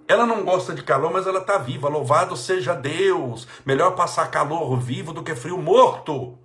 Ela 0.05 0.25
não 0.25 0.43
gosta 0.43 0.73
de 0.73 0.83
calor, 0.83 1.13
mas 1.13 1.27
ela 1.27 1.39
está 1.39 1.57
viva. 1.57 1.87
Louvado 1.87 2.35
seja 2.35 2.73
Deus. 2.73 3.47
Melhor 3.65 3.91
passar 3.95 4.29
calor 4.31 4.77
vivo 4.77 5.13
do 5.13 5.23
que 5.23 5.35
frio 5.35 5.57
morto. 5.57 6.37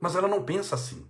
Mas 0.00 0.14
ela 0.14 0.28
não 0.28 0.42
pensa 0.42 0.74
assim. 0.74 1.06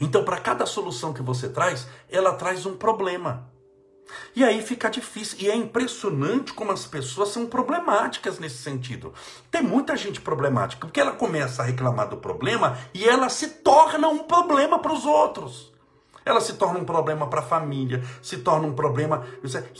Então, 0.00 0.24
para 0.24 0.40
cada 0.40 0.66
solução 0.66 1.12
que 1.12 1.22
você 1.22 1.48
traz, 1.48 1.86
ela 2.08 2.34
traz 2.34 2.66
um 2.66 2.76
problema. 2.76 3.50
E 4.34 4.44
aí 4.44 4.62
fica 4.62 4.88
difícil. 4.88 5.38
E 5.40 5.50
é 5.50 5.54
impressionante 5.54 6.52
como 6.52 6.72
as 6.72 6.86
pessoas 6.86 7.30
são 7.30 7.46
problemáticas 7.46 8.38
nesse 8.38 8.58
sentido. 8.58 9.12
Tem 9.50 9.62
muita 9.62 9.96
gente 9.96 10.20
problemática, 10.20 10.86
porque 10.86 11.00
ela 11.00 11.12
começa 11.12 11.62
a 11.62 11.64
reclamar 11.64 12.08
do 12.08 12.16
problema 12.16 12.78
e 12.94 13.08
ela 13.08 13.28
se 13.28 13.48
torna 13.48 14.08
um 14.08 14.18
problema 14.18 14.78
para 14.78 14.92
os 14.92 15.04
outros. 15.04 15.72
Ela 16.24 16.40
se 16.40 16.54
torna 16.54 16.80
um 16.80 16.84
problema 16.84 17.28
para 17.28 17.40
a 17.40 17.44
família, 17.44 18.02
se 18.20 18.38
torna 18.38 18.66
um 18.66 18.74
problema. 18.74 19.24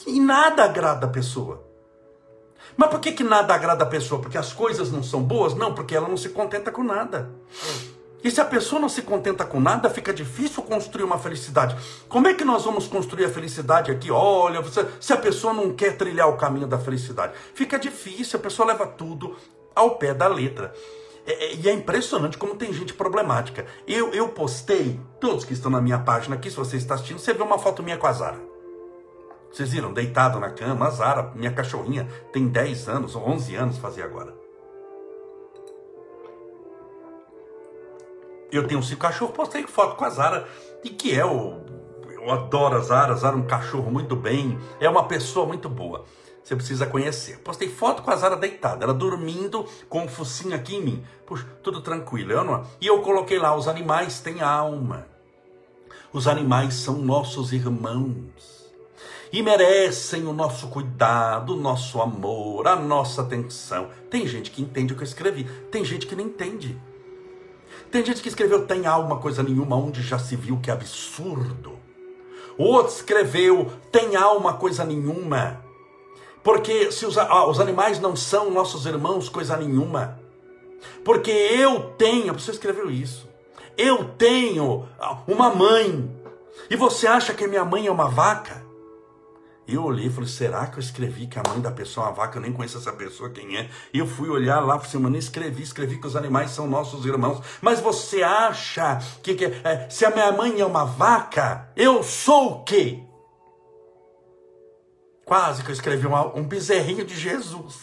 E 0.06 0.20
nada 0.20 0.64
agrada 0.64 1.06
a 1.06 1.10
pessoa. 1.10 1.65
Mas 2.76 2.90
por 2.90 3.00
que, 3.00 3.12
que 3.12 3.24
nada 3.24 3.54
agrada 3.54 3.84
a 3.84 3.86
pessoa? 3.86 4.20
Porque 4.20 4.36
as 4.36 4.52
coisas 4.52 4.92
não 4.92 5.02
são 5.02 5.22
boas? 5.22 5.54
Não, 5.54 5.74
porque 5.74 5.94
ela 5.94 6.08
não 6.08 6.16
se 6.16 6.28
contenta 6.28 6.70
com 6.70 6.82
nada. 6.82 7.30
E 8.22 8.30
se 8.30 8.40
a 8.40 8.44
pessoa 8.44 8.80
não 8.80 8.88
se 8.88 9.02
contenta 9.02 9.44
com 9.44 9.60
nada, 9.60 9.88
fica 9.88 10.12
difícil 10.12 10.62
construir 10.62 11.04
uma 11.04 11.18
felicidade. 11.18 11.76
Como 12.08 12.26
é 12.26 12.34
que 12.34 12.44
nós 12.44 12.64
vamos 12.64 12.86
construir 12.86 13.24
a 13.24 13.30
felicidade 13.30 13.90
aqui? 13.90 14.10
Olha, 14.10 14.60
você, 14.60 14.84
se 15.00 15.12
a 15.12 15.16
pessoa 15.16 15.52
não 15.52 15.72
quer 15.72 15.96
trilhar 15.96 16.28
o 16.28 16.36
caminho 16.36 16.66
da 16.66 16.78
felicidade, 16.78 17.34
fica 17.54 17.78
difícil, 17.78 18.38
a 18.38 18.42
pessoa 18.42 18.68
leva 18.68 18.86
tudo 18.86 19.36
ao 19.74 19.96
pé 19.96 20.12
da 20.12 20.26
letra. 20.26 20.74
É, 21.26 21.32
é, 21.32 21.54
e 21.56 21.68
é 21.68 21.72
impressionante 21.72 22.38
como 22.38 22.56
tem 22.56 22.72
gente 22.72 22.94
problemática. 22.94 23.66
Eu, 23.86 24.12
eu 24.12 24.28
postei, 24.28 25.00
todos 25.20 25.44
que 25.44 25.52
estão 25.52 25.70
na 25.70 25.80
minha 25.80 25.98
página 25.98 26.36
aqui, 26.36 26.50
se 26.50 26.56
você 26.56 26.76
está 26.76 26.94
assistindo, 26.94 27.18
você 27.18 27.32
vê 27.32 27.42
uma 27.42 27.58
foto 27.58 27.82
minha 27.82 27.96
com 27.96 28.06
a 28.06 28.12
Zara. 28.12 28.55
Vocês 29.56 29.72
viram? 29.72 29.90
Deitado 29.90 30.38
na 30.38 30.50
cama, 30.50 30.86
a 30.86 30.90
Zara, 30.90 31.32
minha 31.34 31.50
cachorrinha, 31.50 32.06
tem 32.30 32.46
10 32.46 32.90
anos, 32.90 33.16
ou 33.16 33.26
11 33.26 33.56
anos 33.56 33.78
fazia 33.78 34.04
agora. 34.04 34.34
Eu 38.52 38.68
tenho 38.68 38.82
cinco 38.82 39.00
cachorros, 39.00 39.34
postei 39.34 39.66
foto 39.66 39.96
com 39.96 40.04
a 40.04 40.10
Zara, 40.10 40.46
e 40.84 40.90
que 40.90 41.18
é 41.18 41.24
o. 41.24 41.62
Eu 42.10 42.30
adoro 42.30 42.76
a 42.76 42.80
Zara, 42.80 43.14
a 43.14 43.16
Zara 43.16 43.34
é 43.34 43.38
um 43.38 43.46
cachorro 43.46 43.90
muito 43.90 44.14
bem, 44.14 44.58
é 44.78 44.90
uma 44.90 45.08
pessoa 45.08 45.46
muito 45.46 45.70
boa. 45.70 46.04
Você 46.44 46.54
precisa 46.54 46.84
conhecer. 46.84 47.38
Postei 47.38 47.70
foto 47.70 48.02
com 48.02 48.10
a 48.10 48.16
Zara 48.16 48.36
deitada, 48.36 48.84
ela 48.84 48.92
dormindo 48.92 49.64
com 49.88 50.02
um 50.02 50.08
focinho 50.08 50.54
aqui 50.54 50.76
em 50.76 50.84
mim. 50.84 51.04
Puxa, 51.24 51.46
tudo 51.62 51.80
tranquilo, 51.80 52.30
eu 52.30 52.44
não. 52.44 52.62
E 52.78 52.86
eu 52.88 53.00
coloquei 53.00 53.38
lá: 53.38 53.56
os 53.56 53.68
animais 53.68 54.20
têm 54.20 54.42
alma. 54.42 55.06
Os 56.12 56.28
animais 56.28 56.74
são 56.74 56.98
nossos 56.98 57.54
irmãos 57.54 58.55
e 59.32 59.42
merecem 59.42 60.26
o 60.26 60.32
nosso 60.32 60.68
cuidado, 60.68 61.54
o 61.54 61.56
nosso 61.56 62.00
amor, 62.00 62.68
a 62.68 62.76
nossa 62.76 63.22
atenção. 63.22 63.88
Tem 64.10 64.26
gente 64.26 64.50
que 64.50 64.62
entende 64.62 64.92
o 64.92 64.96
que 64.96 65.02
eu 65.02 65.06
escrevi, 65.06 65.44
tem 65.70 65.84
gente 65.84 66.06
que 66.06 66.16
não 66.16 66.24
entende. 66.24 66.80
Tem 67.90 68.04
gente 68.04 68.22
que 68.22 68.28
escreveu 68.28 68.66
tem 68.66 68.86
alma 68.86 69.18
coisa 69.18 69.42
nenhuma, 69.42 69.76
onde 69.76 70.02
já 70.02 70.18
se 70.18 70.36
viu 70.36 70.58
que 70.58 70.70
absurdo. 70.70 71.78
Outro 72.58 72.94
escreveu 72.94 73.70
tem 73.92 74.16
alma 74.16 74.54
coisa 74.54 74.84
nenhuma. 74.84 75.64
Porque 76.42 76.90
se 76.92 77.04
os, 77.04 77.18
ah, 77.18 77.46
os 77.46 77.60
animais 77.60 78.00
não 78.00 78.14
são 78.14 78.50
nossos 78.50 78.86
irmãos, 78.86 79.28
coisa 79.28 79.56
nenhuma. 79.56 80.20
Porque 81.04 81.30
eu 81.30 81.90
tenho, 81.98 82.32
você 82.32 82.50
escreveu 82.50 82.90
isso. 82.90 83.28
Eu 83.76 84.04
tenho 84.16 84.88
uma 85.26 85.54
mãe. 85.54 86.10
E 86.70 86.76
você 86.76 87.06
acha 87.06 87.34
que 87.34 87.46
minha 87.46 87.64
mãe 87.64 87.86
é 87.86 87.90
uma 87.90 88.08
vaca? 88.08 88.65
Eu 89.68 89.82
olhei 89.82 90.06
e 90.06 90.10
falei, 90.10 90.28
será 90.28 90.66
que 90.66 90.78
eu 90.78 90.80
escrevi 90.80 91.26
que 91.26 91.38
a 91.38 91.42
mãe 91.48 91.60
da 91.60 91.72
pessoa 91.72 92.06
é 92.06 92.08
uma 92.08 92.14
vaca? 92.14 92.38
Eu 92.38 92.42
nem 92.42 92.52
conheço 92.52 92.78
essa 92.78 92.92
pessoa, 92.92 93.30
quem 93.30 93.56
é? 93.56 93.68
E 93.92 93.98
eu 93.98 94.06
fui 94.06 94.28
olhar 94.28 94.60
lá, 94.60 94.78
falei, 94.78 95.02
mano, 95.02 95.16
escrevi, 95.16 95.62
escrevi 95.62 95.98
que 95.98 96.06
os 96.06 96.14
animais 96.14 96.52
são 96.52 96.68
nossos 96.68 97.04
irmãos. 97.04 97.40
Mas 97.60 97.80
você 97.80 98.22
acha 98.22 99.00
que, 99.24 99.34
que 99.34 99.44
é, 99.44 99.88
se 99.90 100.04
a 100.04 100.10
minha 100.10 100.30
mãe 100.30 100.60
é 100.60 100.64
uma 100.64 100.84
vaca, 100.84 101.68
eu 101.74 102.04
sou 102.04 102.52
o 102.52 102.64
quê? 102.64 103.02
Quase 105.24 105.64
que 105.64 105.70
eu 105.70 105.74
escrevi 105.74 106.06
uma, 106.06 106.26
um 106.36 106.44
bezerrinho 106.44 107.04
de 107.04 107.18
Jesus. 107.18 107.74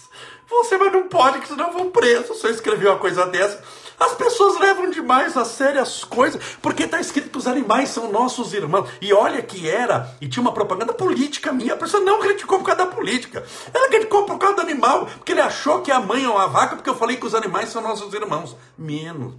Você, 0.50 0.78
mas 0.78 0.94
não 0.94 1.10
pode, 1.10 1.40
que 1.40 1.48
senão 1.48 1.68
eu 1.68 1.74
vou 1.74 1.92
preso 1.92 2.34
se 2.34 2.48
eu 2.48 2.52
escrever 2.52 2.88
uma 2.88 3.00
coisa 3.00 3.26
dessa. 3.26 3.62
As 4.04 4.16
pessoas 4.16 4.60
levam 4.60 4.90
demais 4.90 5.38
a 5.38 5.46
sério 5.46 5.82
as 5.82 6.04
coisas, 6.04 6.58
porque 6.62 6.84
está 6.84 7.00
escrito 7.00 7.30
que 7.30 7.38
os 7.38 7.48
animais 7.48 7.88
são 7.88 8.12
nossos 8.12 8.54
irmãos. 8.54 8.90
E 9.00 9.14
olha 9.14 9.42
que 9.42 9.70
era, 9.70 10.14
e 10.20 10.28
tinha 10.28 10.42
uma 10.42 10.52
propaganda 10.52 10.94
política 10.94 11.54
minha. 11.54 11.74
A 11.74 11.78
pessoa 11.78 12.04
não 12.04 12.20
criticou 12.20 12.60
por 12.60 12.66
causa 12.66 12.84
da 12.84 12.92
política. 12.94 13.46
Ela 13.74 13.88
criticou 13.88 14.26
por 14.26 14.38
causa 14.38 14.58
do 14.58 14.62
animal, 14.62 15.06
porque 15.06 15.32
ele 15.32 15.40
achou 15.40 15.82
que 15.82 15.90
a 15.90 16.02
mãe 16.02 16.26
é 16.26 16.30
uma 16.30 16.48
vaca, 16.48 16.76
porque 16.76 16.90
eu 16.90 16.96
falei 16.96 17.16
que 17.16 17.26
os 17.26 17.34
animais 17.34 17.70
são 17.70 17.82
nossos 17.82 18.14
irmãos. 18.14 18.58
Menos. 18.78 19.36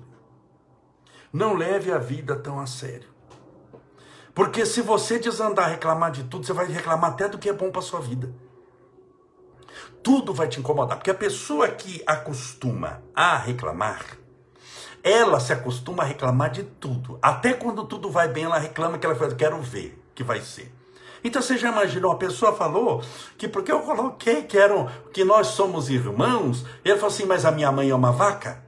Não 1.30 1.52
leve 1.52 1.92
a 1.92 1.98
vida 1.98 2.34
tão 2.34 2.58
a 2.58 2.66
sério. 2.66 3.08
Porque 4.34 4.64
se 4.64 4.80
você 4.80 5.18
desandar 5.18 5.68
reclamar 5.68 6.10
de 6.10 6.24
tudo, 6.24 6.46
você 6.46 6.54
vai 6.54 6.66
reclamar 6.66 7.10
até 7.10 7.28
do 7.28 7.36
que 7.36 7.50
é 7.50 7.52
bom 7.52 7.70
para 7.70 7.82
sua 7.82 8.00
vida. 8.00 8.34
Tudo 10.02 10.32
vai 10.32 10.48
te 10.48 10.58
incomodar, 10.58 10.96
porque 10.96 11.10
a 11.10 11.14
pessoa 11.14 11.68
que 11.68 12.02
acostuma 12.06 13.02
a 13.14 13.36
reclamar, 13.36 14.23
ela 15.04 15.38
se 15.38 15.52
acostuma 15.52 16.02
a 16.02 16.06
reclamar 16.06 16.50
de 16.50 16.62
tudo. 16.62 17.18
Até 17.20 17.52
quando 17.52 17.84
tudo 17.84 18.10
vai 18.10 18.26
bem, 18.26 18.44
ela 18.44 18.58
reclama 18.58 18.98
que 18.98 19.04
ela 19.04 19.14
faz, 19.14 19.34
quero 19.34 19.60
ver 19.60 20.02
que 20.14 20.24
vai 20.24 20.40
ser. 20.40 20.74
Então 21.22 21.42
você 21.42 21.58
já 21.58 21.70
imaginou, 21.70 22.10
a 22.10 22.16
pessoa 22.16 22.54
falou 22.54 23.02
que 23.36 23.46
porque 23.46 23.70
eu 23.70 23.80
coloquei 23.80 24.42
que 24.42 24.56
eram 24.56 24.88
que 25.12 25.22
nós 25.24 25.48
somos 25.48 25.90
irmãos, 25.90 26.64
ele 26.82 26.94
falou 26.96 27.14
assim, 27.14 27.26
mas 27.26 27.44
a 27.44 27.50
minha 27.50 27.70
mãe 27.70 27.90
é 27.90 27.94
uma 27.94 28.12
vaca? 28.12 28.64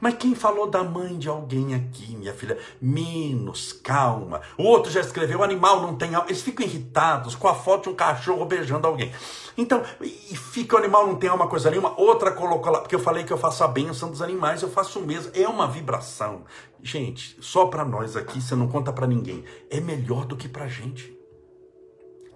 Mas 0.00 0.14
quem 0.14 0.34
falou 0.34 0.68
da 0.68 0.82
mãe 0.82 1.18
de 1.18 1.28
alguém 1.28 1.74
aqui, 1.74 2.14
minha 2.16 2.32
filha? 2.34 2.58
Menos, 2.80 3.72
calma. 3.72 4.40
O 4.58 4.64
outro 4.64 4.90
já 4.90 5.00
escreveu: 5.00 5.40
o 5.40 5.42
animal 5.42 5.82
não 5.82 5.96
tem 5.96 6.14
alma. 6.14 6.28
Eles 6.28 6.42
ficam 6.42 6.66
irritados 6.66 7.34
com 7.34 7.48
a 7.48 7.54
foto 7.54 7.84
de 7.84 7.88
um 7.90 7.94
cachorro 7.94 8.44
beijando 8.44 8.86
alguém. 8.86 9.12
Então, 9.56 9.82
e 10.00 10.36
fica 10.36 10.76
o 10.76 10.78
animal 10.78 11.06
não 11.06 11.16
tem 11.16 11.30
alma, 11.30 11.46
coisa 11.46 11.70
nenhuma. 11.70 11.98
Outra 11.98 12.32
colocou 12.32 12.72
lá, 12.72 12.80
porque 12.80 12.94
eu 12.94 13.00
falei 13.00 13.24
que 13.24 13.32
eu 13.32 13.38
faço 13.38 13.62
a 13.62 13.68
bênção 13.68 14.10
dos 14.10 14.20
animais, 14.20 14.62
eu 14.62 14.70
faço 14.70 14.98
o 14.98 15.06
mesmo. 15.06 15.30
É 15.34 15.48
uma 15.48 15.66
vibração. 15.66 16.44
Gente, 16.82 17.36
só 17.40 17.66
para 17.66 17.84
nós 17.84 18.16
aqui, 18.16 18.40
você 18.40 18.54
não 18.54 18.68
conta 18.68 18.92
para 18.92 19.06
ninguém. 19.06 19.44
É 19.70 19.80
melhor 19.80 20.24
do 20.26 20.36
que 20.36 20.48
pra 20.48 20.68
gente. 20.68 21.16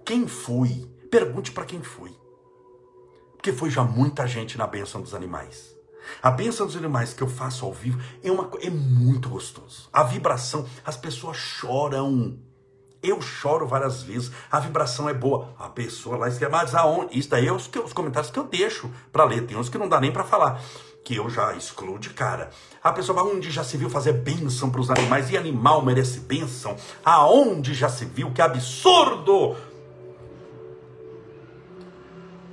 Quem 0.05 0.27
fui? 0.27 0.89
Pergunte 1.11 1.51
para 1.51 1.65
quem 1.65 1.83
fui. 1.83 2.11
Porque 3.33 3.53
foi 3.53 3.69
já 3.69 3.83
muita 3.83 4.27
gente 4.27 4.57
na 4.57 4.67
bênção 4.67 5.01
dos 5.01 5.13
animais. 5.13 5.78
A 6.21 6.31
bênção 6.31 6.65
dos 6.65 6.75
animais 6.75 7.13
que 7.13 7.21
eu 7.21 7.27
faço 7.27 7.65
ao 7.65 7.73
vivo 7.73 8.01
é, 8.23 8.31
uma, 8.31 8.49
é 8.61 8.69
muito 8.69 9.29
gostoso. 9.29 9.89
A 9.91 10.03
vibração, 10.03 10.65
as 10.85 10.97
pessoas 10.97 11.37
choram. 11.37 12.37
Eu 13.01 13.21
choro 13.21 13.65
várias 13.65 14.03
vezes, 14.03 14.29
a 14.51 14.59
vibração 14.59 15.07
é 15.07 15.13
boa. 15.13 15.53
A 15.57 15.69
pessoa 15.69 16.17
lá 16.17 16.27
escreve, 16.27 16.51
mas 16.51 16.75
aonde? 16.75 17.17
Isso 17.17 17.29
daí 17.29 17.47
é 17.47 17.53
os, 17.53 17.69
os 17.85 17.93
comentários 17.93 18.29
que 18.29 18.37
eu 18.37 18.43
deixo 18.43 18.91
para 19.11 19.23
ler. 19.23 19.45
Tem 19.45 19.55
uns 19.55 19.69
que 19.69 19.77
não 19.77 19.87
dá 19.87 20.01
nem 20.01 20.11
para 20.11 20.25
falar, 20.25 20.61
que 21.05 21.15
eu 21.15 21.29
já 21.29 21.53
excluo 21.53 21.97
de 21.97 22.09
cara. 22.09 22.49
A 22.83 22.91
pessoa 22.91 23.23
vai, 23.23 23.33
onde 23.33 23.49
já 23.49 23.63
se 23.63 23.77
viu 23.77 23.89
fazer 23.89 24.13
bênção 24.13 24.69
para 24.69 24.81
os 24.81 24.91
animais? 24.91 25.29
E 25.29 25.37
animal 25.37 25.81
merece 25.81 26.19
bênção? 26.19 26.75
Aonde 27.03 27.73
já 27.73 27.87
se 27.87 28.03
viu? 28.03 28.31
Que 28.31 28.41
absurdo! 28.41 29.55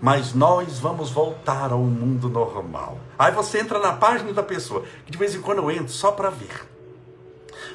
Mas 0.00 0.34
nós 0.34 0.78
vamos 0.78 1.10
voltar 1.10 1.72
ao 1.72 1.80
mundo 1.80 2.28
normal. 2.28 2.98
Aí 3.18 3.32
você 3.32 3.58
entra 3.60 3.78
na 3.78 3.92
página 3.92 4.32
da 4.32 4.42
pessoa, 4.42 4.84
que 5.04 5.10
de 5.10 5.18
vez 5.18 5.34
em 5.34 5.40
quando 5.40 5.58
eu 5.58 5.70
entro 5.70 5.88
só 5.88 6.12
para 6.12 6.30
ver. 6.30 6.66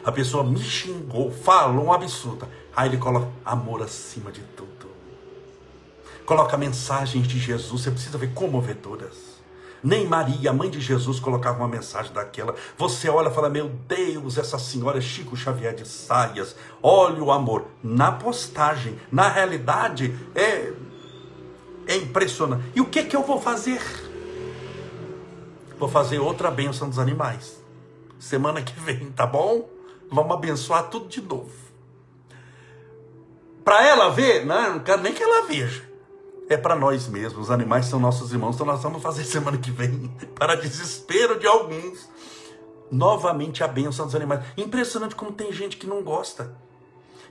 A 0.03 0.11
pessoa 0.11 0.43
me 0.43 0.59
xingou, 0.59 1.31
falou 1.31 1.85
um 1.85 1.93
absurdo. 1.93 2.47
Aí 2.75 2.89
ele 2.89 2.97
coloca 2.97 3.27
amor 3.45 3.81
acima 3.81 4.31
de 4.31 4.41
tudo. 4.55 4.71
Coloca 6.25 6.57
mensagens 6.57 7.27
de 7.27 7.37
Jesus, 7.39 7.81
você 7.81 7.91
precisa 7.91 8.17
ver 8.17 8.33
comovedoras. 8.33 9.31
Nem 9.83 10.05
Maria, 10.07 10.53
mãe 10.53 10.69
de 10.69 10.79
Jesus, 10.79 11.19
colocava 11.19 11.57
uma 11.57 11.67
mensagem 11.67 12.13
daquela. 12.13 12.53
Você 12.77 13.09
olha 13.09 13.29
e 13.29 13.33
fala: 13.33 13.49
Meu 13.49 13.69
Deus, 13.87 14.37
essa 14.37 14.59
senhora 14.59 14.99
é 14.99 15.01
Chico 15.01 15.35
Xavier 15.35 15.73
de 15.73 15.87
saias. 15.87 16.55
Olha 16.83 17.23
o 17.23 17.31
amor. 17.31 17.65
Na 17.83 18.11
postagem, 18.11 18.95
na 19.11 19.27
realidade, 19.27 20.15
é 20.35 20.71
é 21.91 21.97
impressionante. 21.97 22.63
E 22.75 22.81
o 22.81 22.85
que 22.85 23.03
que 23.03 23.15
eu 23.15 23.23
vou 23.23 23.39
fazer? 23.39 23.81
Vou 25.77 25.89
fazer 25.89 26.19
outra 26.19 26.49
bênção 26.49 26.87
dos 26.87 26.99
animais. 26.99 27.61
Semana 28.19 28.61
que 28.61 28.79
vem, 28.79 29.11
tá 29.11 29.25
bom? 29.25 29.67
Vamos 30.11 30.35
abençoar 30.35 30.89
tudo 30.89 31.07
de 31.07 31.21
novo. 31.21 31.51
Para 33.63 33.85
ela 33.85 34.09
ver, 34.09 34.45
não, 34.45 34.73
não 34.73 34.79
quero 34.79 35.01
nem 35.01 35.13
que 35.13 35.23
ela 35.23 35.47
veja. 35.47 35.89
É 36.49 36.57
para 36.57 36.75
nós 36.75 37.07
mesmos, 37.07 37.45
os 37.45 37.51
animais 37.51 37.85
são 37.85 37.99
nossos 37.99 38.33
irmãos, 38.33 38.55
então 38.55 38.67
nós 38.67 38.83
vamos 38.83 39.01
fazer 39.01 39.23
semana 39.25 39.57
que 39.57 39.71
vem, 39.71 40.07
para 40.35 40.55
desespero 40.55 41.39
de 41.39 41.47
alguns. 41.47 42.09
Novamente 42.91 43.63
a 43.63 43.67
bênção 43.67 44.05
dos 44.05 44.15
animais. 44.15 44.43
Impressionante 44.57 45.15
como 45.15 45.31
tem 45.31 45.51
gente 45.53 45.77
que 45.77 45.87
não 45.87 46.03
gosta. 46.03 46.53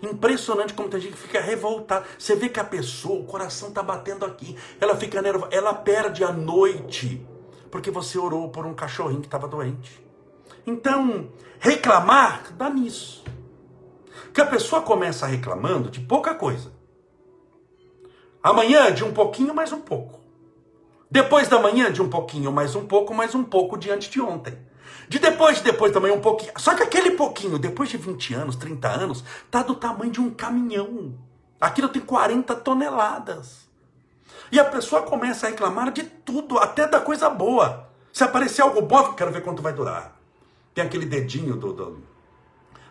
Impressionante 0.03 0.73
como 0.73 0.89
tem 0.89 1.01
gente 1.01 1.13
que 1.13 1.19
fica 1.19 1.41
revoltada. 1.41 2.07
Você 2.19 2.35
vê 2.35 2.49
que 2.49 2.59
a 2.59 2.65
pessoa, 2.65 3.21
o 3.21 3.25
coração 3.25 3.69
está 3.69 3.83
batendo 3.83 4.25
aqui. 4.25 4.57
Ela 4.81 4.97
fica 4.97 5.21
nervosa, 5.21 5.53
ela 5.53 5.75
perde 5.75 6.25
a 6.25 6.33
noite. 6.33 7.27
Porque 7.71 7.91
você 7.91 8.19
orou 8.19 8.49
por 8.49 8.67
um 8.67 8.75
cachorrinho 8.75 9.21
que 9.21 9.27
estava 9.27 9.47
doente. 9.47 10.03
Então, 10.67 11.31
reclamar 11.59 12.53
dá 12.55 12.71
nisso. 12.71 13.23
Que 14.33 14.41
a 14.41 14.47
pessoa 14.47 14.83
começa 14.83 15.27
reclamando 15.27 15.91
de 15.91 16.01
pouca 16.01 16.35
coisa. 16.35 16.73
Amanhã 18.43 18.93
de 18.93 19.05
um 19.05 19.13
pouquinho 19.13 19.55
mais 19.55 19.73
um 19.73 19.81
pouco. 19.81 20.19
Depois 21.11 21.49
da 21.49 21.59
manhã 21.59 21.93
de 21.93 22.01
um 22.01 22.09
pouquinho 22.09 22.51
mais 22.53 22.75
um 22.75 22.87
pouco, 22.87 23.13
mais 23.13 23.35
um 23.35 23.45
pouco 23.45 23.77
diante 23.77 24.09
de 24.09 24.21
ontem. 24.21 24.57
De 25.11 25.19
depois, 25.19 25.59
de 25.59 25.65
depois 25.65 25.93
também 25.93 26.13
um 26.13 26.21
pouquinho. 26.21 26.53
Só 26.57 26.73
que 26.73 26.85
aquele 26.85 27.11
pouquinho, 27.11 27.59
depois 27.59 27.89
de 27.89 27.97
20 27.97 28.33
anos, 28.33 28.55
30 28.55 28.87
anos, 28.87 29.25
tá 29.51 29.61
do 29.61 29.75
tamanho 29.75 30.13
de 30.13 30.21
um 30.21 30.31
caminhão. 30.31 31.19
Aquilo 31.61 31.89
tem 31.89 32.01
40 32.01 32.55
toneladas. 32.55 33.69
E 34.53 34.61
a 34.61 34.65
pessoa 34.65 35.03
começa 35.03 35.49
a 35.49 35.51
reclamar 35.51 35.91
de 35.91 36.05
tudo, 36.05 36.59
até 36.59 36.87
da 36.87 37.01
coisa 37.01 37.29
boa. 37.29 37.89
Se 38.13 38.23
aparecer 38.23 38.63
algo 38.63 38.83
bom, 38.83 39.13
quero 39.15 39.33
ver 39.33 39.43
quanto 39.43 39.61
vai 39.61 39.73
durar. 39.73 40.17
Tem 40.73 40.85
aquele 40.85 41.07
dedinho 41.07 41.57
do, 41.57 41.73
do 41.73 42.03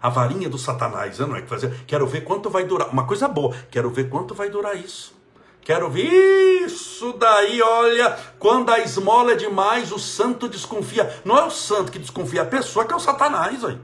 a 0.02 0.10
varinha 0.10 0.50
do 0.50 0.58
satanás, 0.58 1.20
não 1.20 1.38
é 1.38 1.42
que 1.42 1.48
fazer. 1.48 1.86
Quero 1.88 2.06
ver 2.06 2.26
quanto 2.26 2.50
vai 2.50 2.66
durar. 2.66 2.90
Uma 2.90 3.08
coisa 3.08 3.30
boa, 3.30 3.56
quero 3.72 3.90
ver 3.92 4.10
quanto 4.10 4.36
vai 4.36 4.50
durar 4.50 4.76
isso. 4.76 5.18
Quero 5.62 5.90
ver 5.90 6.66
isso 6.66 7.14
daí, 7.14 7.62
olha, 7.62 8.18
quando 8.40 8.72
a 8.72 8.80
esmola 8.80 9.34
é 9.34 9.36
demais, 9.36 9.92
o 9.92 10.00
santo 10.00 10.48
desconfia. 10.48 11.22
Não 11.24 11.38
é 11.38 11.44
o 11.44 11.52
santo 11.52 11.92
que 11.92 12.00
desconfia, 12.00 12.42
é 12.42 12.44
a 12.44 12.48
pessoa 12.48 12.86
que 12.86 12.94
é 12.94 12.96
o 12.96 13.00
satanás 13.00 13.64
aí. 13.64 13.80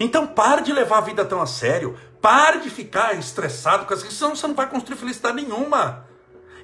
Então 0.00 0.26
pare 0.26 0.62
de 0.62 0.72
levar 0.72 0.98
a 0.98 1.02
vida 1.02 1.24
tão 1.24 1.40
a 1.40 1.46
sério. 1.46 1.96
Pare 2.20 2.60
de 2.60 2.70
ficar 2.70 3.14
estressado 3.18 3.84
com 3.84 3.94
as 3.94 4.00
coisas, 4.00 4.18
senão 4.18 4.34
você 4.34 4.46
não 4.46 4.54
vai 4.54 4.68
construir 4.68 4.96
felicidade 4.96 5.36
nenhuma. 5.36 6.06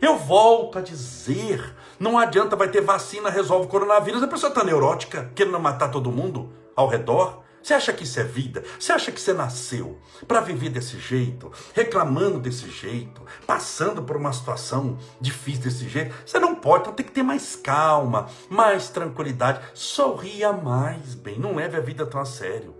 Eu 0.01 0.17
volto 0.17 0.79
a 0.79 0.83
dizer, 0.83 1.75
não 1.99 2.19
adianta, 2.19 2.57
vai 2.57 2.69
ter 2.69 2.81
vacina, 2.81 3.29
resolve 3.29 3.67
o 3.67 3.69
coronavírus, 3.69 4.23
a 4.23 4.27
pessoa 4.27 4.49
está 4.49 4.65
neurótica, 4.65 5.31
querendo 5.35 5.61
matar 5.61 5.91
todo 5.91 6.11
mundo 6.11 6.51
ao 6.75 6.89
redor. 6.89 7.43
Você 7.63 7.75
acha 7.75 7.93
que 7.93 8.05
isso 8.05 8.19
é 8.19 8.25
vida? 8.25 8.65
Você 8.79 8.93
acha 8.93 9.13
que 9.13 9.21
você 9.21 9.33
nasceu 9.33 9.99
para 10.27 10.41
viver 10.41 10.71
desse 10.71 10.99
jeito, 10.99 11.53
reclamando 11.75 12.41
desse 12.41 12.71
jeito, 12.71 13.23
passando 13.47 14.03
por 14.03 14.17
uma 14.17 14.33
situação 14.33 14.99
difícil 15.21 15.65
desse 15.65 15.89
jeito? 15.89 16.15
Você 16.25 16.39
não 16.39 16.55
pode, 16.55 16.83
então 16.83 16.95
tem 16.95 17.05
que 17.05 17.13
ter 17.13 17.23
mais 17.23 17.57
calma, 17.57 18.29
mais 18.49 18.89
tranquilidade, 18.89 19.61
sorria 19.75 20.53
mais, 20.53 21.15
bem, 21.15 21.39
não 21.39 21.55
leve 21.55 21.77
a 21.77 21.81
vida 21.81 22.07
tão 22.07 22.21
a 22.21 22.25
sério. 22.25 22.75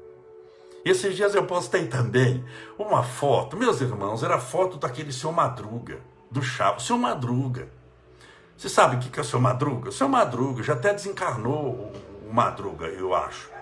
Esses 0.83 1.15
dias 1.15 1.35
eu 1.35 1.45
postei 1.45 1.87
também 1.87 2.43
uma 2.79 3.03
foto, 3.03 3.57
meus 3.57 3.83
irmãos, 3.83 4.23
era 4.23 4.39
foto 4.39 4.79
daquele 4.79 5.13
seu 5.13 5.31
Madruga, 5.31 5.99
do 6.31 6.43
Chá, 6.43 6.75
o 6.75 6.81
seu 6.81 6.97
Madruga. 6.97 7.69
Você 8.57 8.69
sabe 8.69 8.97
o 8.97 8.99
que 8.99 9.19
é 9.19 9.23
o 9.23 9.25
seu 9.25 9.41
Madruga? 9.41 9.91
O 9.91 9.93
seu 9.93 10.09
Madruga 10.09 10.63
já 10.63 10.73
até 10.73 10.93
desencarnou 10.93 11.93
o 12.27 12.33
Madruga, 12.33 12.87
eu 12.87 13.15
acho. 13.15 13.60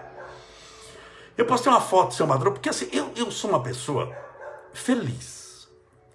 Eu 1.38 1.46
postei 1.46 1.70
uma 1.70 1.80
foto 1.80 2.08
do 2.08 2.14
seu 2.14 2.26
Madruga, 2.26 2.56
porque 2.56 2.68
assim, 2.68 2.88
eu, 2.90 3.12
eu 3.14 3.30
sou 3.30 3.48
uma 3.48 3.62
pessoa 3.62 4.12
feliz. 4.72 5.68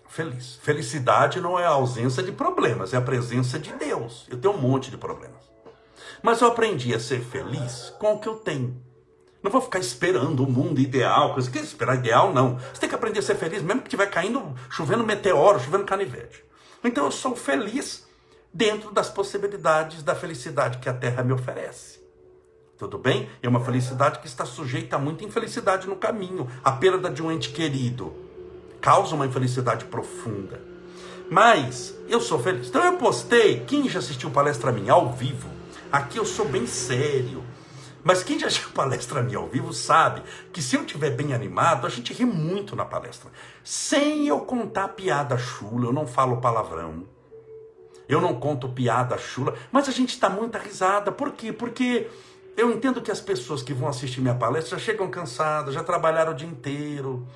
Feliz. 0.09 0.59
Felicidade 0.61 1.39
não 1.39 1.57
é 1.57 1.65
a 1.65 1.69
ausência 1.69 2.21
de 2.21 2.33
problemas, 2.33 2.93
é 2.93 2.97
a 2.97 3.01
presença 3.01 3.57
de 3.57 3.71
Deus. 3.71 4.27
Eu 4.29 4.37
tenho 4.37 4.53
um 4.53 4.57
monte 4.57 4.91
de 4.91 4.97
problemas. 4.97 5.49
Mas 6.21 6.41
eu 6.41 6.49
aprendi 6.49 6.93
a 6.93 6.99
ser 6.99 7.21
feliz 7.21 7.93
com 7.97 8.15
o 8.15 8.19
que 8.19 8.27
eu 8.27 8.35
tenho. 8.35 8.83
Não 9.41 9.49
vou 9.49 9.61
ficar 9.61 9.79
esperando 9.79 10.43
o 10.43 10.51
mundo 10.51 10.81
ideal, 10.81 11.33
coisa 11.33 11.49
que 11.49 11.57
esperar 11.57 11.95
ideal 11.95 12.33
não. 12.33 12.57
Você 12.57 12.81
tem 12.81 12.89
que 12.89 12.95
aprender 12.95 13.19
a 13.19 13.23
ser 13.23 13.35
feliz, 13.35 13.61
mesmo 13.61 13.81
que 13.81 13.87
estiver 13.87 14.07
caindo, 14.07 14.53
chovendo 14.69 15.05
meteoro, 15.05 15.57
chovendo 15.57 15.85
canivete. 15.85 16.43
Então 16.83 17.05
eu 17.05 17.11
sou 17.11 17.33
feliz 17.33 18.05
dentro 18.53 18.91
das 18.91 19.09
possibilidades 19.09 20.03
da 20.03 20.15
felicidade 20.15 20.79
que 20.79 20.89
a 20.89 20.93
terra 20.93 21.23
me 21.23 21.31
oferece. 21.31 22.02
Tudo 22.83 22.97
bem? 22.97 23.29
É 23.41 23.47
uma 23.47 23.61
felicidade 23.61 24.19
que 24.19 24.27
está 24.27 24.45
sujeita 24.45 24.97
a 24.97 24.99
muita 24.99 25.23
infelicidade 25.23 25.87
no 25.87 25.95
caminho. 25.95 26.49
A 26.61 26.69
perda 26.69 27.09
de 27.09 27.23
um 27.23 27.31
ente 27.31 27.49
querido 27.51 28.13
causa 28.81 29.15
uma 29.15 29.25
infelicidade 29.25 29.85
profunda. 29.85 30.61
Mas 31.31 31.95
eu 32.09 32.19
sou 32.19 32.43
feliz. 32.43 32.67
Então 32.67 32.83
eu 32.83 32.97
postei. 32.97 33.61
Quem 33.61 33.87
já 33.87 33.99
assistiu 33.99 34.29
palestra 34.29 34.69
minha 34.69 34.91
ao 34.91 35.13
vivo? 35.13 35.47
Aqui 35.89 36.17
eu 36.17 36.25
sou 36.25 36.45
bem 36.45 36.67
sério. 36.67 37.41
Mas 38.03 38.21
quem 38.21 38.37
já 38.37 38.47
assistiu 38.47 38.71
palestra 38.75 39.23
minha 39.23 39.37
ao 39.37 39.47
vivo 39.47 39.71
sabe 39.71 40.21
que 40.51 40.61
se 40.61 40.75
eu 40.75 40.81
estiver 40.81 41.11
bem 41.11 41.33
animado, 41.33 41.87
a 41.87 41.89
gente 41.89 42.11
ri 42.11 42.25
muito 42.25 42.75
na 42.75 42.83
palestra. 42.83 43.31
Sem 43.63 44.27
eu 44.27 44.41
contar 44.41 44.89
piada 44.89 45.37
chula, 45.37 45.85
eu 45.85 45.93
não 45.93 46.05
falo 46.05 46.41
palavrão. 46.41 47.05
Eu 48.09 48.19
não 48.19 48.37
conto 48.37 48.67
piada 48.67 49.17
chula, 49.17 49.55
mas 49.71 49.87
a 49.87 49.91
gente 49.93 50.09
está 50.09 50.29
muita 50.29 50.57
risada. 50.59 51.13
Por 51.13 51.31
quê? 51.31 51.53
Porque 51.53 52.09
eu 52.55 52.71
entendo 52.71 53.01
que 53.01 53.11
as 53.11 53.19
pessoas 53.21 53.61
que 53.63 53.73
vão 53.73 53.89
assistir 53.89 54.21
minha 54.21 54.35
palestra 54.35 54.77
já 54.77 54.85
chegam 54.85 55.09
cansadas, 55.09 55.73
já 55.73 55.83
trabalharam 55.83 56.33
o 56.33 56.35
dia 56.35 56.47
inteiro, 56.47 57.27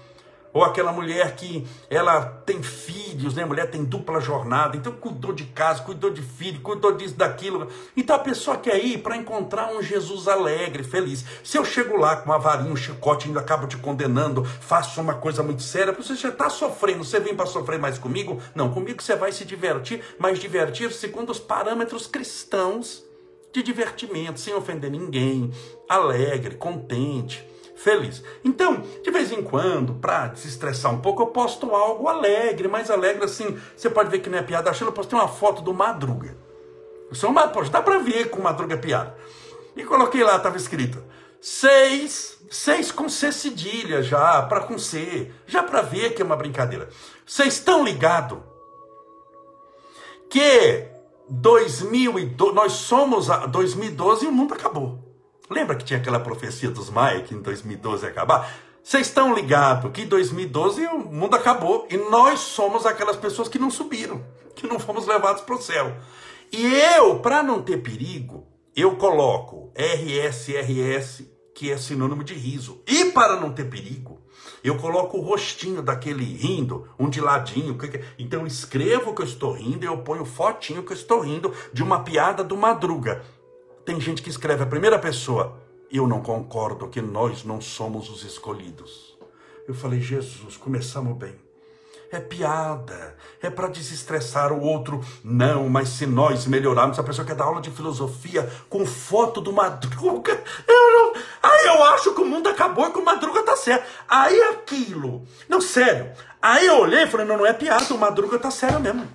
Ou 0.54 0.64
aquela 0.64 0.92
mulher 0.92 1.36
que 1.36 1.68
ela 1.90 2.26
tem 2.26 2.64
filhos, 2.64 3.36
né? 3.36 3.44
A 3.44 3.46
mulher 3.46 3.70
tem 3.70 3.84
dupla 3.84 4.20
jornada, 4.20 4.76
então 4.76 4.92
cuidou 4.94 5.32
de 5.32 5.44
casa, 5.44 5.84
cuidou 5.84 6.10
de 6.10 6.22
filho, 6.22 6.62
cuidou 6.62 6.94
disso, 6.94 7.16
daquilo. 7.16 7.68
Então 7.96 8.16
a 8.16 8.20
pessoa 8.20 8.58
quer 8.58 8.84
ir 8.84 9.00
para 9.00 9.16
encontrar 9.16 9.72
um 9.72 9.84
Jesus 9.84 10.28
alegre, 10.28 10.84
feliz. 10.84 11.24
Se 11.44 11.58
eu 11.58 11.66
chego 11.66 11.98
lá 11.98 12.16
com 12.16 12.30
uma 12.30 12.40
varinha, 12.40 12.72
um 12.72 12.76
chicote, 12.76 13.28
ainda 13.28 13.40
acabo 13.40 13.68
te 13.68 13.78
condenando, 13.78 14.44
faço 14.46 15.00
uma 15.00 15.14
coisa 15.16 15.44
muito 15.44 15.62
séria, 15.62 15.94
você 15.94 16.16
já 16.16 16.30
está 16.30 16.50
sofrendo, 16.50 17.04
você 17.04 17.20
vem 17.20 17.36
para 17.36 17.46
sofrer 17.46 17.78
mais 17.78 18.00
comigo? 18.00 18.42
Não, 18.56 18.72
comigo 18.72 19.04
você 19.04 19.16
vai 19.16 19.32
se 19.32 19.46
divertir, 19.46 20.02
mas 20.18 20.40
divertir 20.40 20.92
segundo 20.92 21.30
os 21.30 21.40
parâmetros 21.40 22.08
cristãos 22.08 23.07
de 23.52 23.64
divertimento, 23.64 24.40
sem 24.40 24.54
ofender 24.54 24.92
ninguém, 24.92 25.52
alegre, 25.88 26.56
contente 26.56 27.48
feliz. 27.78 28.24
Então, 28.44 28.84
de 29.04 29.12
vez 29.12 29.32
em 29.32 29.42
quando, 29.42 29.94
para 29.94 30.28
desestressar 30.28 30.94
um 30.94 31.00
pouco, 31.00 31.22
eu 31.22 31.28
posto 31.28 31.74
algo 31.74 32.08
alegre, 32.08 32.68
mais 32.68 32.90
alegre 32.90 33.24
assim. 33.24 33.58
Você 33.76 33.90
pode 33.90 34.10
ver 34.10 34.20
que 34.20 34.30
não 34.30 34.40
é 34.40 34.42
piada. 34.42 34.70
Achei 34.70 34.86
eu 34.86 34.92
postei 34.92 35.18
uma 35.18 35.28
foto 35.28 35.62
do 35.62 35.74
Madruga. 35.74 36.36
Isso 37.12 37.26
é 37.26 37.30
uma, 37.30 37.48
poxa, 37.48 37.72
dá 37.72 37.82
para 37.82 38.00
ver 38.00 38.30
com 38.30 38.42
Madruga 38.42 38.74
é 38.74 38.78
piada. 38.78 39.16
E 39.76 39.84
coloquei 39.84 40.24
lá, 40.24 40.36
estava 40.36 40.58
escrito: 40.58 41.02
seis, 41.40 42.40
seis 42.50 42.92
com 42.92 43.08
C 43.08 43.32
cedilha 43.32 44.02
já, 44.02 44.42
para 44.42 44.62
com 44.62 44.78
C, 44.78 45.32
já 45.46 45.64
para 45.64 45.82
ver 45.82 46.14
que 46.14 46.22
é 46.22 46.26
uma 46.26 46.36
brincadeira. 46.36 46.90
Vocês 47.26 47.54
estão 47.54 47.84
ligados 47.84 48.40
que 50.30 50.97
2012, 51.30 52.54
nós 52.54 52.74
somos 52.74 53.30
a 53.30 53.46
2012 53.46 54.26
e 54.26 54.28
o 54.28 54.32
mundo 54.32 54.54
acabou. 54.54 55.00
Lembra 55.50 55.76
que 55.76 55.86
tinha 55.86 56.00
aquela 56.00 56.20
profecia 56.20 56.70
dos 56.70 56.90
Maia 56.90 57.22
que 57.22 57.34
em 57.34 57.42
2012 57.42 58.04
ia 58.04 58.12
acabar? 58.12 58.52
Vocês 58.84 59.08
estão 59.08 59.34
ligados 59.34 59.92
que 59.92 60.04
em 60.04 60.08
2012 60.08 60.86
o 60.88 61.00
mundo 61.00 61.36
acabou 61.36 61.88
e 61.90 61.98
nós 61.98 62.40
somos 62.40 62.86
aquelas 62.86 63.18
pessoas 63.18 63.50
que 63.50 63.60
não 63.60 63.70
subiram, 63.70 64.24
que 64.56 64.66
não 64.66 64.80
fomos 64.80 65.06
levados 65.06 65.42
para 65.42 65.56
o 65.56 65.62
céu. 65.62 65.94
E 66.52 66.66
eu, 66.66 67.20
para 67.20 67.44
não 67.44 67.62
ter 67.62 67.78
perigo, 67.78 68.48
eu 68.76 68.96
coloco 68.96 69.74
RSRS, 69.76 71.30
que 71.54 71.72
é 71.72 71.78
sinônimo 71.78 72.24
de 72.24 72.34
riso. 72.34 72.82
E 72.88 73.06
para 73.12 73.40
não 73.40 73.52
ter 73.52 73.70
perigo, 73.70 74.22
eu 74.64 74.78
coloco 74.78 75.18
o 75.18 75.22
rostinho 75.22 75.82
daquele 75.82 76.24
rindo, 76.24 76.88
um 77.00 77.10
de 77.10 77.22
ladinho. 77.22 77.78
Então 78.18 78.42
eu 78.42 78.48
escrevo 78.48 79.14
que 79.14 79.22
eu 79.22 79.26
estou 79.26 79.54
rindo 79.54 79.84
e 79.84 79.88
eu 79.88 79.98
ponho 80.00 80.26
fotinho 80.26 80.84
que 80.84 80.92
eu 80.92 80.98
estou 80.98 81.22
rindo 81.22 81.54
de 81.72 81.84
uma 81.84 82.04
piada 82.04 82.44
do 82.44 82.58
Madruga. 82.58 83.24
Tem 83.86 84.00
gente 84.02 84.22
que 84.22 84.30
escreve 84.30 84.64
a 84.64 84.68
primeira 84.68 85.00
pessoa. 85.00 85.62
Eu 85.90 86.06
não 86.08 86.22
concordo 86.22 86.90
que 86.90 87.02
nós 87.02 87.44
não 87.44 87.62
somos 87.62 88.10
os 88.10 88.24
escolhidos. 88.24 89.18
Eu 89.68 89.74
falei, 89.74 90.02
Jesus, 90.02 90.58
começamos 90.58 91.18
bem. 91.18 91.47
É 92.10 92.20
piada, 92.22 93.16
é 93.42 93.50
para 93.50 93.68
desestressar 93.68 94.54
o 94.54 94.62
outro. 94.62 95.04
Não, 95.24 95.68
mas 95.68 95.90
se 95.90 96.06
nós 96.06 96.46
melhorarmos, 96.46 96.98
a 96.98 97.04
pessoa 97.04 97.28
quer 97.28 97.36
dar 97.36 97.44
aula 97.44 97.60
de 97.60 97.70
filosofia 97.70 98.50
com 98.70 98.86
foto 98.86 99.42
do 99.42 99.52
Madruga. 99.52 100.42
Eu 100.66 100.94
não. 100.94 101.14
Aí 101.44 101.66
eu 101.66 101.84
acho 101.84 102.14
que 102.14 102.22
o 102.22 102.26
mundo 102.26 102.48
acabou 102.48 102.88
e 102.88 102.92
que 102.92 103.00
o 103.00 103.06
Madruga 103.06 103.44
tá 103.44 103.56
certo. 103.56 103.86
Aí 104.08 104.40
aquilo. 104.44 105.26
Não, 105.50 105.60
sério. 105.60 106.12
Aí 106.42 106.66
eu 106.66 106.80
olhei 106.80 107.04
e 107.04 107.08
falei, 107.08 107.26
não, 107.26 107.38
não 107.38 107.46
é 107.46 107.54
piada, 107.54 107.94
o 107.94 107.98
Madruga 107.98 108.38
tá 108.38 108.52
sério 108.52 108.80
mesmo. 108.80 109.08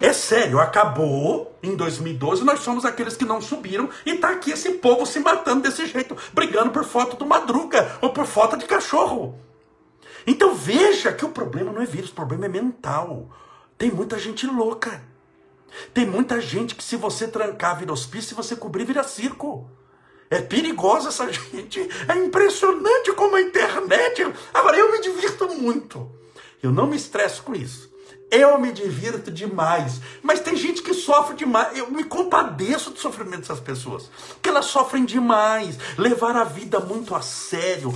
É 0.00 0.12
sério, 0.12 0.60
acabou 0.60 1.56
em 1.62 1.74
2012, 1.74 2.44
nós 2.44 2.60
somos 2.60 2.84
aqueles 2.84 3.16
que 3.16 3.24
não 3.24 3.40
subiram 3.40 3.88
e 4.04 4.14
tá 4.14 4.30
aqui 4.30 4.50
esse 4.50 4.72
povo 4.72 5.06
se 5.06 5.18
matando 5.20 5.62
desse 5.62 5.86
jeito, 5.86 6.16
brigando 6.32 6.70
por 6.70 6.84
foto 6.84 7.16
do 7.16 7.24
Madruga 7.24 7.96
ou 8.02 8.10
por 8.10 8.26
foto 8.26 8.56
de 8.56 8.66
cachorro. 8.66 9.38
Então 10.26 10.54
veja 10.54 11.12
que 11.12 11.24
o 11.24 11.30
problema 11.30 11.72
não 11.72 11.82
é 11.82 11.86
vírus, 11.86 12.10
o 12.10 12.14
problema 12.14 12.46
é 12.46 12.48
mental. 12.48 13.30
Tem 13.76 13.90
muita 13.90 14.18
gente 14.18 14.46
louca. 14.46 15.02
Tem 15.92 16.06
muita 16.06 16.40
gente 16.40 16.74
que 16.74 16.84
se 16.84 16.96
você 16.96 17.26
trancar 17.26 17.78
vira 17.78 17.92
hospício, 17.92 18.28
se 18.28 18.34
você 18.34 18.54
cobrir 18.56 18.84
vira 18.84 19.02
circo. 19.02 19.68
É 20.30 20.40
perigosa 20.40 21.08
essa 21.08 21.30
gente. 21.32 21.80
É 22.08 22.16
impressionante 22.16 23.12
como 23.12 23.36
a 23.36 23.40
internet. 23.40 24.22
Agora 24.52 24.76
eu 24.76 24.92
me 24.92 25.00
divirto 25.00 25.48
muito. 25.48 26.10
Eu 26.62 26.72
não 26.72 26.86
me 26.86 26.96
estresso 26.96 27.42
com 27.42 27.54
isso. 27.54 27.92
Eu 28.30 28.58
me 28.58 28.72
divirto 28.72 29.30
demais. 29.30 30.00
Mas 30.22 30.40
tem 30.40 30.56
gente 30.56 30.82
que 30.82 30.94
sofre 30.94 31.36
demais. 31.36 31.76
Eu 31.76 31.90
me 31.90 32.04
compadeço 32.04 32.90
do 32.90 32.98
sofrimento 32.98 33.40
dessas 33.40 33.60
pessoas. 33.60 34.10
Porque 34.34 34.48
elas 34.48 34.64
sofrem 34.66 35.04
demais. 35.04 35.78
Levar 35.98 36.34
a 36.36 36.44
vida 36.44 36.80
muito 36.80 37.14
a 37.14 37.20
sério 37.20 37.94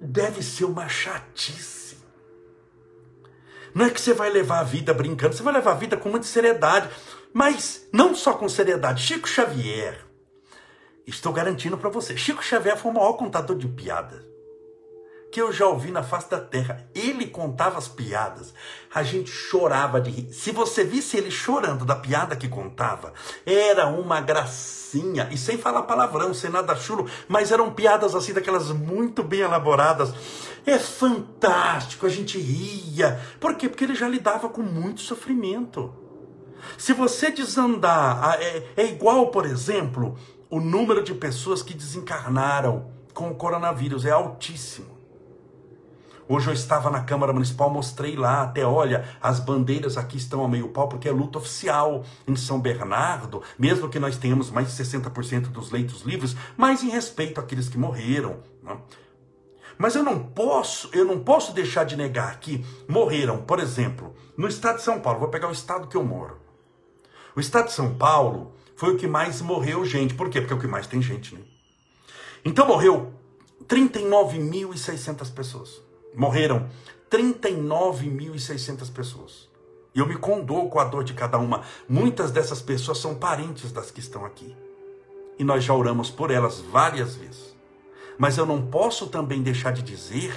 deve 0.00 0.42
ser 0.42 0.64
uma 0.64 0.88
chatice. 0.88 1.98
Não 3.74 3.86
é 3.86 3.90
que 3.90 4.00
você 4.00 4.12
vai 4.12 4.30
levar 4.30 4.60
a 4.60 4.64
vida 4.64 4.94
brincando, 4.94 5.34
você 5.34 5.42
vai 5.42 5.54
levar 5.54 5.72
a 5.72 5.76
vida 5.76 5.96
com 5.96 6.08
muita 6.08 6.26
seriedade. 6.26 6.88
Mas 7.32 7.88
não 7.92 8.14
só 8.14 8.34
com 8.34 8.48
seriedade. 8.48 9.02
Chico 9.02 9.28
Xavier, 9.28 10.04
estou 11.06 11.32
garantindo 11.32 11.76
para 11.76 11.90
você, 11.90 12.16
Chico 12.16 12.44
Xavier 12.44 12.76
foi 12.76 12.92
o 12.92 12.94
maior 12.94 13.14
contador 13.14 13.56
de 13.56 13.66
piadas 13.66 14.33
que 15.34 15.42
eu 15.42 15.52
já 15.52 15.66
ouvi 15.66 15.90
na 15.90 16.04
face 16.04 16.30
da 16.30 16.38
terra. 16.38 16.88
Ele 16.94 17.26
contava 17.26 17.76
as 17.76 17.88
piadas, 17.88 18.54
a 18.94 19.02
gente 19.02 19.32
chorava 19.32 20.00
de 20.00 20.08
rir. 20.08 20.32
Se 20.32 20.52
você 20.52 20.84
visse 20.84 21.16
ele 21.16 21.28
chorando 21.28 21.84
da 21.84 21.96
piada 21.96 22.36
que 22.36 22.46
contava, 22.46 23.12
era 23.44 23.88
uma 23.88 24.20
gracinha, 24.20 25.28
e 25.32 25.36
sem 25.36 25.58
falar 25.58 25.82
palavrão, 25.82 26.32
sem 26.32 26.50
nada 26.50 26.76
chulo, 26.76 27.10
mas 27.26 27.50
eram 27.50 27.72
piadas 27.72 28.14
assim, 28.14 28.32
daquelas 28.32 28.70
muito 28.70 29.24
bem 29.24 29.40
elaboradas. 29.40 30.14
É 30.64 30.78
fantástico, 30.78 32.06
a 32.06 32.08
gente 32.08 32.38
ria. 32.38 33.20
Por 33.40 33.56
quê? 33.56 33.68
Porque 33.68 33.82
ele 33.82 33.96
já 33.96 34.06
lidava 34.06 34.48
com 34.48 34.62
muito 34.62 35.00
sofrimento. 35.00 35.92
Se 36.78 36.92
você 36.92 37.32
desandar, 37.32 38.38
é, 38.40 38.62
é 38.76 38.86
igual, 38.86 39.32
por 39.32 39.46
exemplo, 39.46 40.16
o 40.48 40.60
número 40.60 41.02
de 41.02 41.12
pessoas 41.12 41.60
que 41.60 41.74
desencarnaram 41.74 42.86
com 43.12 43.32
o 43.32 43.34
coronavírus, 43.34 44.04
é 44.04 44.12
altíssimo. 44.12 44.93
Hoje 46.26 46.48
eu 46.48 46.54
estava 46.54 46.90
na 46.90 47.02
Câmara 47.02 47.34
Municipal, 47.34 47.68
mostrei 47.68 48.16
lá, 48.16 48.42
até 48.42 48.64
olha, 48.64 49.04
as 49.20 49.38
bandeiras 49.38 49.98
aqui 49.98 50.16
estão 50.16 50.42
a 50.42 50.48
meio 50.48 50.68
pau, 50.68 50.88
porque 50.88 51.06
é 51.06 51.12
luta 51.12 51.36
oficial 51.36 52.02
em 52.26 52.34
São 52.34 52.58
Bernardo, 52.58 53.42
mesmo 53.58 53.90
que 53.90 53.98
nós 53.98 54.16
tenhamos 54.16 54.50
mais 54.50 54.74
de 54.74 54.82
60% 54.82 55.48
dos 55.48 55.70
leitos 55.70 56.00
livres, 56.00 56.34
mas 56.56 56.82
em 56.82 56.88
respeito 56.88 57.40
àqueles 57.40 57.68
que 57.68 57.76
morreram. 57.76 58.38
Né? 58.62 58.74
Mas 59.76 59.94
eu 59.94 60.02
não 60.02 60.18
posso, 60.18 60.88
eu 60.94 61.04
não 61.04 61.20
posso 61.20 61.52
deixar 61.52 61.84
de 61.84 61.94
negar 61.94 62.40
que 62.40 62.64
morreram, 62.88 63.42
por 63.42 63.60
exemplo, 63.60 64.14
no 64.34 64.48
estado 64.48 64.76
de 64.76 64.82
São 64.82 65.00
Paulo, 65.00 65.20
vou 65.20 65.28
pegar 65.28 65.48
o 65.48 65.52
estado 65.52 65.88
que 65.88 65.96
eu 65.96 66.04
moro. 66.04 66.38
O 67.36 67.40
estado 67.40 67.66
de 67.66 67.72
São 67.72 67.94
Paulo 67.96 68.54
foi 68.76 68.94
o 68.94 68.96
que 68.96 69.06
mais 69.06 69.42
morreu 69.42 69.84
gente. 69.84 70.14
Por 70.14 70.30
quê? 70.30 70.40
Porque 70.40 70.54
é 70.54 70.56
o 70.56 70.60
que 70.60 70.66
mais 70.66 70.86
tem 70.86 71.02
gente, 71.02 71.34
né? 71.34 71.42
Então 72.44 72.66
morreu 72.66 73.12
39.600 73.66 75.34
pessoas 75.34 75.84
morreram 76.14 76.68
39.600 77.10 78.92
pessoas. 78.92 79.48
E 79.94 80.00
eu 80.00 80.06
me 80.06 80.16
condoo 80.16 80.68
com 80.68 80.80
a 80.80 80.84
dor 80.84 81.04
de 81.04 81.14
cada 81.14 81.38
uma. 81.38 81.62
Muitas 81.88 82.32
dessas 82.32 82.60
pessoas 82.60 82.98
são 82.98 83.14
parentes 83.14 83.70
das 83.70 83.90
que 83.90 84.00
estão 84.00 84.24
aqui. 84.24 84.54
E 85.38 85.44
nós 85.44 85.62
já 85.62 85.72
oramos 85.72 86.10
por 86.10 86.30
elas 86.30 86.60
várias 86.60 87.14
vezes. 87.14 87.54
Mas 88.18 88.38
eu 88.38 88.46
não 88.46 88.66
posso 88.66 89.06
também 89.06 89.42
deixar 89.42 89.72
de 89.72 89.82
dizer 89.82 90.34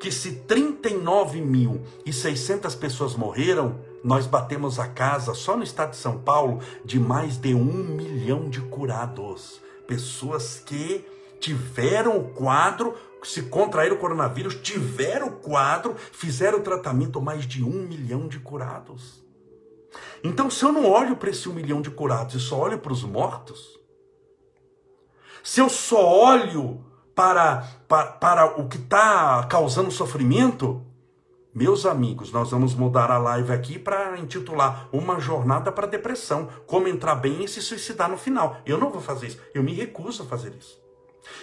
que 0.00 0.10
se 0.10 0.42
39.600 0.46 2.78
pessoas 2.78 3.14
morreram, 3.14 3.78
nós 4.02 4.26
batemos 4.26 4.78
a 4.78 4.86
casa 4.86 5.34
só 5.34 5.54
no 5.56 5.62
estado 5.62 5.90
de 5.90 5.96
São 5.96 6.18
Paulo 6.18 6.60
de 6.84 7.00
mais 7.00 7.36
de 7.36 7.54
um 7.54 7.64
milhão 7.64 8.48
de 8.48 8.60
curados. 8.60 9.60
Pessoas 9.86 10.62
que 10.64 11.04
tiveram 11.40 12.18
o 12.18 12.30
quadro 12.30 12.94
se 13.22 13.42
contraíram 13.42 13.96
o 13.96 13.98
coronavírus, 13.98 14.54
tiveram 14.56 15.28
o 15.28 15.36
quadro, 15.36 15.96
fizeram 15.96 16.58
o 16.58 16.62
tratamento, 16.62 17.20
mais 17.20 17.46
de 17.46 17.64
um 17.64 17.86
milhão 17.86 18.28
de 18.28 18.38
curados. 18.38 19.24
Então, 20.22 20.50
se 20.50 20.64
eu 20.64 20.72
não 20.72 20.86
olho 20.88 21.16
para 21.16 21.30
esse 21.30 21.48
um 21.48 21.54
milhão 21.54 21.80
de 21.80 21.90
curados 21.90 22.34
e 22.34 22.40
só 22.40 22.58
olho 22.60 22.78
para 22.78 22.92
os 22.92 23.02
mortos, 23.02 23.78
se 25.42 25.60
eu 25.60 25.68
só 25.68 26.06
olho 26.06 26.84
para, 27.14 27.66
para, 27.88 28.06
para 28.12 28.60
o 28.60 28.68
que 28.68 28.76
está 28.76 29.44
causando 29.48 29.90
sofrimento, 29.90 30.84
meus 31.54 31.86
amigos, 31.86 32.30
nós 32.30 32.50
vamos 32.50 32.74
mudar 32.74 33.10
a 33.10 33.18
live 33.18 33.52
aqui 33.52 33.78
para 33.78 34.18
intitular 34.18 34.88
Uma 34.92 35.18
Jornada 35.18 35.72
para 35.72 35.86
a 35.86 35.90
Depressão. 35.90 36.48
Como 36.66 36.86
entrar 36.86 37.16
bem 37.16 37.42
e 37.42 37.48
se 37.48 37.60
suicidar 37.62 38.08
no 38.08 38.16
final. 38.16 38.58
Eu 38.64 38.78
não 38.78 38.90
vou 38.90 39.00
fazer 39.00 39.28
isso. 39.28 39.40
Eu 39.52 39.62
me 39.62 39.72
recuso 39.72 40.22
a 40.22 40.26
fazer 40.26 40.54
isso. 40.54 40.78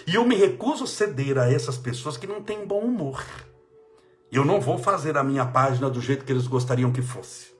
E 0.06 0.14
eu 0.14 0.24
me 0.24 0.34
recuso 0.34 0.84
a 0.84 0.86
ceder 0.86 1.38
a 1.38 1.50
essas 1.50 1.76
pessoas 1.76 2.16
que 2.16 2.26
não 2.26 2.42
têm 2.42 2.66
bom 2.66 2.80
humor. 2.80 3.24
Eu 4.30 4.44
não 4.44 4.60
vou 4.60 4.78
fazer 4.78 5.16
a 5.16 5.24
minha 5.24 5.44
página 5.44 5.88
do 5.88 6.00
jeito 6.00 6.24
que 6.24 6.32
eles 6.32 6.46
gostariam 6.46 6.92
que 6.92 7.02
fosse. 7.02 7.54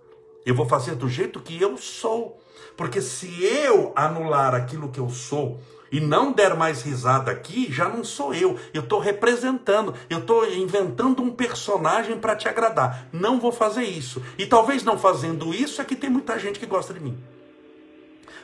Eu 0.44 0.54
vou 0.54 0.66
fazer 0.66 0.94
do 0.94 1.08
jeito 1.08 1.40
que 1.40 1.60
eu 1.60 1.76
sou. 1.76 2.40
Porque 2.76 3.00
se 3.00 3.42
eu 3.44 3.92
anular 3.96 4.54
aquilo 4.54 4.90
que 4.90 5.00
eu 5.00 5.08
sou, 5.08 5.58
e 5.90 6.00
não 6.00 6.32
der 6.32 6.54
mais 6.54 6.82
risada 6.82 7.30
aqui, 7.30 7.72
já 7.72 7.88
não 7.88 8.02
sou 8.02 8.34
eu. 8.34 8.58
Eu 8.74 8.82
estou 8.82 8.98
representando, 8.98 9.94
eu 10.10 10.18
estou 10.18 10.46
inventando 10.52 11.22
um 11.22 11.30
personagem 11.30 12.18
para 12.18 12.36
te 12.36 12.48
agradar. 12.48 13.08
Não 13.12 13.38
vou 13.38 13.52
fazer 13.52 13.84
isso. 13.84 14.22
E 14.36 14.46
talvez 14.46 14.82
não 14.82 14.98
fazendo 14.98 15.54
isso 15.54 15.80
é 15.80 15.84
que 15.84 15.96
tem 15.96 16.10
muita 16.10 16.38
gente 16.38 16.58
que 16.58 16.66
gosta 16.66 16.92
de 16.92 17.00
mim. 17.00 17.16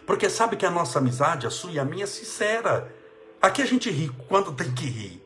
Porque 0.06 0.28
sabe 0.30 0.56
que 0.56 0.66
a 0.66 0.70
nossa 0.70 0.98
amizade, 0.98 1.46
a 1.46 1.50
sua 1.50 1.72
e 1.72 1.78
a 1.78 1.84
minha, 1.84 2.04
é 2.04 2.06
sincera. 2.06 2.92
Aqui 3.42 3.60
a 3.60 3.66
gente 3.66 3.90
ri 3.90 4.08
quando 4.28 4.52
tem 4.52 4.72
que 4.72 4.86
rir. 4.86 5.20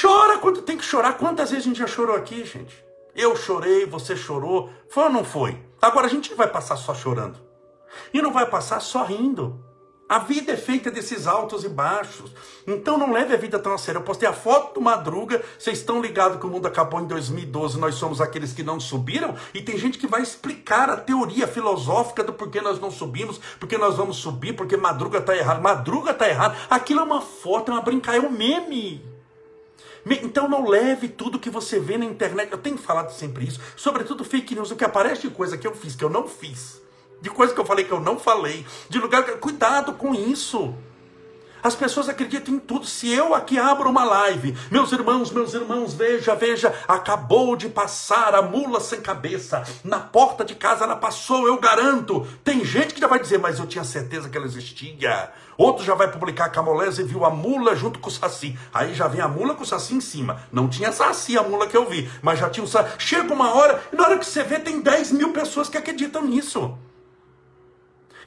Chora 0.00 0.38
quando 0.38 0.62
tem 0.62 0.78
que 0.78 0.84
chorar. 0.84 1.18
Quantas 1.18 1.50
vezes 1.50 1.66
a 1.66 1.68
gente 1.68 1.78
já 1.78 1.86
chorou 1.86 2.16
aqui, 2.16 2.46
gente? 2.46 2.82
Eu 3.14 3.36
chorei, 3.36 3.84
você 3.84 4.16
chorou. 4.16 4.70
Foi 4.88 5.04
ou 5.04 5.10
não 5.10 5.22
foi? 5.22 5.62
Agora 5.82 6.06
a 6.06 6.10
gente 6.10 6.32
vai 6.34 6.48
passar 6.48 6.76
só 6.76 6.94
chorando. 6.94 7.38
E 8.10 8.22
não 8.22 8.32
vai 8.32 8.46
passar 8.46 8.80
só 8.80 9.04
rindo. 9.04 9.62
A 10.08 10.18
vida 10.18 10.52
é 10.52 10.56
feita 10.56 10.90
desses 10.90 11.26
altos 11.26 11.64
e 11.64 11.68
baixos. 11.68 12.32
Então 12.66 12.96
não 12.96 13.12
leve 13.12 13.34
a 13.34 13.36
vida 13.36 13.58
tão 13.58 13.74
a 13.74 13.78
sério. 13.78 13.98
Eu 13.98 14.04
postei 14.04 14.26
a 14.26 14.32
foto 14.32 14.74
do 14.74 14.80
Madruga. 14.80 15.42
Vocês 15.58 15.80
estão 15.80 16.00
ligados 16.00 16.40
que 16.40 16.46
o 16.46 16.48
mundo 16.48 16.66
acabou 16.66 16.98
em 16.98 17.06
2012. 17.06 17.78
Nós 17.78 17.96
somos 17.96 18.18
aqueles 18.18 18.54
que 18.54 18.62
não 18.62 18.80
subiram. 18.80 19.36
E 19.52 19.60
tem 19.60 19.76
gente 19.76 19.98
que 19.98 20.06
vai 20.06 20.22
explicar 20.22 20.88
a 20.88 20.96
teoria 20.96 21.46
filosófica 21.46 22.24
do 22.24 22.32
porquê 22.32 22.62
nós 22.62 22.80
não 22.80 22.90
subimos, 22.90 23.38
porque 23.60 23.76
nós 23.76 23.96
vamos 23.96 24.16
subir, 24.16 24.54
porque 24.54 24.78
Madruga 24.78 25.18
está 25.18 25.36
errado. 25.36 25.60
Madruga 25.60 26.12
está 26.12 26.26
errado. 26.26 26.56
Aquilo 26.70 27.00
é 27.00 27.04
uma 27.04 27.20
foto, 27.20 27.70
é 27.70 27.74
uma 27.74 27.82
brincadeira, 27.82 28.26
é 28.26 28.30
um 28.30 28.32
meme. 28.32 29.04
Então 30.22 30.48
não 30.48 30.66
leve 30.66 31.08
tudo 31.08 31.38
que 31.38 31.50
você 31.50 31.78
vê 31.78 31.98
na 31.98 32.06
internet. 32.06 32.50
Eu 32.50 32.56
tenho 32.56 32.78
falado 32.78 33.10
sempre 33.10 33.44
isso. 33.44 33.60
Sobretudo 33.76 34.24
fake 34.24 34.54
news. 34.54 34.70
O 34.70 34.76
que 34.76 34.84
aparece 34.84 35.28
de 35.28 35.34
coisa 35.34 35.58
que 35.58 35.66
eu 35.66 35.74
fiz, 35.74 35.94
que 35.94 36.02
eu 36.02 36.08
não 36.08 36.26
fiz 36.26 36.87
de 37.20 37.30
coisa 37.30 37.52
que 37.52 37.60
eu 37.60 37.64
falei 37.64 37.84
que 37.84 37.92
eu 37.92 38.00
não 38.00 38.18
falei, 38.18 38.64
de 38.88 38.98
lugar 38.98 39.24
que. 39.24 39.32
Cuidado 39.32 39.94
com 39.94 40.14
isso. 40.14 40.74
As 41.62 41.74
pessoas 41.74 42.08
acreditam 42.08 42.54
em 42.54 42.58
tudo. 42.58 42.86
Se 42.86 43.12
eu 43.12 43.34
aqui 43.34 43.58
abro 43.58 43.90
uma 43.90 44.04
live, 44.04 44.56
meus 44.70 44.92
irmãos, 44.92 45.30
meus 45.30 45.54
irmãos, 45.54 45.92
veja, 45.92 46.34
veja, 46.34 46.72
acabou 46.86 47.56
de 47.56 47.68
passar 47.68 48.34
a 48.34 48.42
mula 48.42 48.80
sem 48.80 49.00
cabeça. 49.00 49.64
Na 49.82 49.98
porta 49.98 50.44
de 50.44 50.54
casa 50.54 50.84
ela 50.84 50.94
passou, 50.94 51.46
eu 51.46 51.58
garanto. 51.58 52.26
Tem 52.44 52.64
gente 52.64 52.94
que 52.94 53.00
já 53.00 53.08
vai 53.08 53.18
dizer, 53.18 53.38
mas 53.38 53.58
eu 53.58 53.66
tinha 53.66 53.82
certeza 53.82 54.28
que 54.28 54.36
ela 54.36 54.46
existia. 54.46 55.32
Outro 55.56 55.84
já 55.84 55.94
vai 55.94 56.08
publicar 56.08 56.56
a 56.56 56.62
moleza 56.62 57.02
e 57.02 57.04
viu 57.04 57.24
a 57.24 57.30
mula 57.30 57.74
junto 57.74 57.98
com 57.98 58.08
o 58.08 58.12
saci. 58.12 58.56
Aí 58.72 58.94
já 58.94 59.08
vem 59.08 59.20
a 59.20 59.26
mula 59.26 59.54
com 59.54 59.64
o 59.64 59.66
saci 59.66 59.94
em 59.94 60.00
cima. 60.00 60.40
Não 60.52 60.68
tinha 60.68 60.92
saci 60.92 61.36
a 61.36 61.42
mula 61.42 61.66
que 61.66 61.76
eu 61.76 61.88
vi, 61.88 62.08
mas 62.22 62.38
já 62.38 62.48
tinha 62.48 62.62
o 62.62 62.68
saci. 62.68 62.92
Chega 62.98 63.34
uma 63.34 63.52
hora, 63.52 63.82
e 63.92 63.96
na 63.96 64.04
hora 64.04 64.18
que 64.18 64.24
você 64.24 64.44
vê, 64.44 64.60
tem 64.60 64.80
10 64.80 65.12
mil 65.12 65.32
pessoas 65.32 65.68
que 65.68 65.76
acreditam 65.76 66.24
nisso 66.24 66.78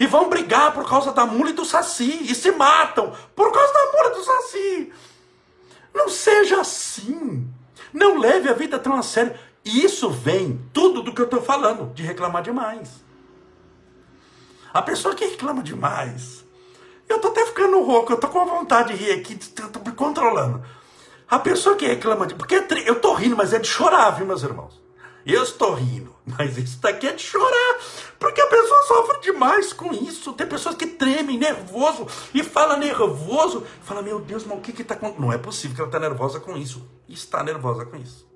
e 0.02 0.08
vão 0.08 0.28
brigar 0.28 0.74
por 0.74 0.90
causa 0.90 1.12
da 1.12 1.28
mula 1.28 1.52
e 1.52 1.54
do 1.54 1.64
saci 1.64 2.24
e 2.24 2.34
se 2.34 2.52
matam 2.54 3.16
por 3.36 3.52
causa 3.52 3.72
da 3.72 3.92
mula 3.92 4.08
e 4.08 4.14
do 4.16 4.24
saci. 4.24 4.94
Não 5.94 6.10
seja 6.10 6.60
assim. 6.60 7.48
Não 7.94 8.18
leve 8.18 8.50
a 8.50 8.54
vida 8.54 8.80
tão 8.80 8.96
a 8.96 9.04
sério. 9.04 9.38
E 9.64 9.86
isso 9.86 10.10
vem 10.10 10.60
tudo 10.74 11.04
do 11.04 11.14
que 11.14 11.22
eu 11.22 11.26
estou 11.26 11.40
falando, 11.40 11.94
de 11.94 12.02
reclamar 12.02 12.42
demais. 12.42 12.90
A 14.74 14.82
pessoa 14.82 15.14
que 15.14 15.24
reclama 15.24 15.62
demais. 15.62 16.44
Eu 17.08 17.18
estou 17.18 17.30
até 17.30 17.46
ficando 17.46 17.80
rouco, 17.84 18.12
eu 18.12 18.16
estou 18.16 18.32
com 18.32 18.44
vontade 18.44 18.98
de 18.98 19.04
rir 19.04 19.12
aqui, 19.12 19.34
estou 19.34 19.84
me 19.86 19.92
controlando. 19.92 20.66
A 21.30 21.38
pessoa 21.38 21.76
que 21.76 21.86
reclama 21.86 22.26
de. 22.26 22.34
Porque 22.34 22.56
é 22.56 22.66
eu 22.88 22.94
estou 22.94 23.14
rindo, 23.14 23.38
mas 23.38 23.54
é 23.54 23.60
de 23.60 23.68
chorar, 23.68 24.10
viu, 24.10 24.26
meus 24.26 24.42
irmãos? 24.42 24.81
Eu 25.26 25.44
estou 25.44 25.74
rindo, 25.76 26.16
mas 26.26 26.58
isso 26.58 26.80
daqui 26.80 27.08
é 27.08 27.14
de 27.14 27.22
chorar, 27.22 27.80
porque 28.20 28.42
a 28.42 28.48
pessoa 28.48 28.84
sofre 28.88 29.20
demais 29.22 29.72
com 29.72 29.94
isso. 29.94 30.34
Tem 30.34 30.48
pessoas 30.48 30.76
que 30.76 30.88
tremem, 30.88 31.38
nervoso, 31.38 32.08
e 32.34 32.44
fala 32.44 32.76
nervoso, 32.76 33.64
fala, 33.84 34.02
meu 34.02 34.20
Deus, 34.20 34.44
mas 34.46 34.58
o 34.58 34.62
que 34.62 34.82
está 34.82 34.96
acontecendo? 34.96 35.22
Não 35.22 35.32
é 35.32 35.38
possível 35.38 35.76
que 35.76 35.82
ela 35.82 35.90
está 35.90 36.00
nervosa 36.00 36.40
com 36.40 36.58
isso. 36.58 36.88
Está 37.08 37.44
nervosa 37.44 37.86
com 37.86 37.98
isso. 37.98 38.28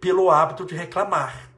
Pelo 0.00 0.30
hábito 0.30 0.64
de 0.64 0.74
reclamar, 0.74 1.50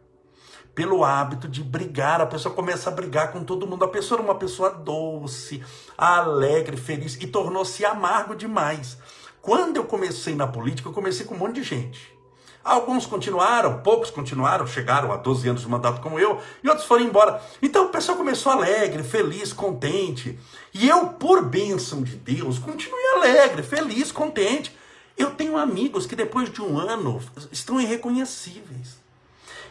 pelo 0.75 1.03
hábito 1.03 1.49
de 1.49 1.63
brigar, 1.63 2.21
a 2.21 2.27
pessoa 2.27 2.55
começa 2.55 2.91
a 2.91 2.93
brigar 2.93 3.33
com 3.33 3.43
todo 3.43 3.67
mundo. 3.67 3.85
A 3.85 3.89
pessoa 3.89 4.21
era 4.21 4.27
uma 4.27 4.39
pessoa 4.39 4.71
doce, 4.71 5.65
alegre, 5.97 6.77
feliz, 6.77 7.17
e 7.17 7.27
tornou-se 7.27 7.85
amargo 7.85 8.35
demais. 8.35 8.99
Quando 9.41 9.79
eu 9.79 9.85
comecei 9.85 10.35
na 10.35 10.47
política, 10.47 10.89
eu 10.89 10.93
comecei 10.93 11.25
com 11.25 11.35
um 11.35 11.39
monte 11.39 11.57
de 11.57 11.63
gente 11.63 12.20
Alguns 12.63 13.07
continuaram, 13.07 13.81
poucos 13.81 14.11
continuaram, 14.11 14.67
chegaram 14.67 15.11
a 15.13 15.17
12 15.17 15.49
anos 15.49 15.63
de 15.63 15.69
mandato 15.69 16.01
como 16.03 16.21
eu, 16.21 16.41
e 16.63 16.69
outros 16.69 16.87
foram 16.87 17.05
embora. 17.05 17.43
Então 17.63 17.87
o 17.87 17.89
pessoal 17.89 18.19
começou 18.19 18.53
alegre, 18.53 19.03
feliz, 19.03 19.53
contente. 19.53 20.39
E 20.75 20.87
eu, 20.87 21.09
por 21.09 21.43
bênção 21.43 22.03
de 22.03 22.17
Deus, 22.17 22.59
continuei 22.59 23.07
alegre, 23.17 23.63
feliz, 23.63 24.13
contente. 24.13 24.77
Eu 25.17 25.31
tenho 25.31 25.57
amigos 25.57 26.07
que 26.07 26.15
depois 26.15 26.51
de 26.51 26.61
um 26.61 26.79
ano 26.79 27.21
estão 27.51 27.81
irreconhecíveis. 27.81 29.00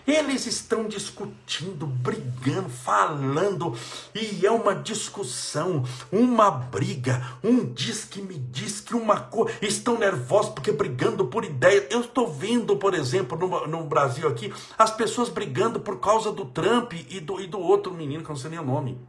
Eles 0.08 0.46
estão 0.46 0.88
discutindo, 0.88 1.86
brigando, 1.86 2.70
falando, 2.70 3.76
e 4.14 4.46
é 4.46 4.52
uma 4.52 4.76
discussão, 4.76 5.84
uma 6.12 6.50
briga. 6.50 7.26
Um 7.44 7.66
diz 7.66 8.06
que 8.06 8.22
me 8.22 8.36
diz 8.36 8.82
que 8.82 8.96
uma 8.96 9.20
coisa. 9.20 9.58
Estão 9.62 9.98
nervosos 9.98 10.54
porque 10.54 10.72
brigando 10.72 11.26
por 11.28 11.46
ideia. 11.46 11.88
Eu 11.90 12.02
estou 12.02 12.32
vendo, 12.32 12.78
por 12.78 12.94
exemplo, 12.94 13.38
no, 13.38 13.68
no, 13.68 13.84
Brasil 13.84 14.28
aqui, 14.28 14.54
as 14.78 14.92
pessoas 14.92 15.30
brigando 15.30 15.80
por 15.80 16.00
causa 16.00 16.32
do 16.32 16.46
Trump 16.46 16.94
e 16.94 17.20
do, 17.20 17.40
e 17.40 17.48
do 17.48 17.60
outro 17.60 17.94
menino, 17.94 18.24
que 18.24 18.30
eu 18.30 18.34
não 18.34 18.42
sei 18.42 18.52
nem 18.52 18.60
o 18.60 18.66
nome, 18.66 19.00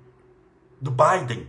do 0.80 0.90
Biden. 0.90 1.46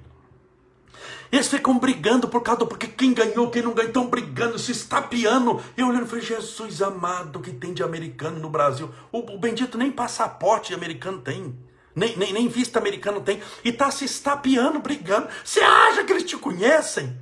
Eles 1.32 1.48
ficam 1.48 1.80
brigando 1.80 2.28
por 2.28 2.42
causa 2.42 2.60
do 2.60 2.68
porque 2.68 2.88
quem 2.88 3.14
ganhou, 3.14 3.50
quem 3.50 3.62
não 3.62 3.74
ganhou, 3.74 3.88
estão 3.88 4.08
brigando, 4.08 4.60
se 4.60 4.72
estapeando. 4.72 5.62
Eu 5.78 5.88
olhando 5.88 6.06
e 6.06 6.10
falei, 6.10 6.26
Jesus 6.26 6.82
amado, 6.82 7.40
que 7.40 7.52
tem 7.52 7.74
de 7.74 7.82
americano 7.82 8.40
no 8.40 8.50
Brasil? 8.50 8.90
O, 9.12 9.20
o 9.20 9.38
bendito 9.38 9.78
nem 9.78 9.92
passaporte 9.92 10.74
americano 10.74 11.20
tem. 11.20 11.58
Nem, 11.96 12.18
nem, 12.18 12.34
nem 12.34 12.48
vista 12.50 12.80
americano 12.80 13.22
tem. 13.22 13.42
E 13.64 13.70
está 13.70 13.90
se 13.90 14.04
estapeando, 14.04 14.80
brigando. 14.80 15.30
Você 15.44 15.62
acha 15.62 16.04
que 16.04 16.12
eles 16.12 16.24
te 16.26 16.36
conhecem? 16.36 17.18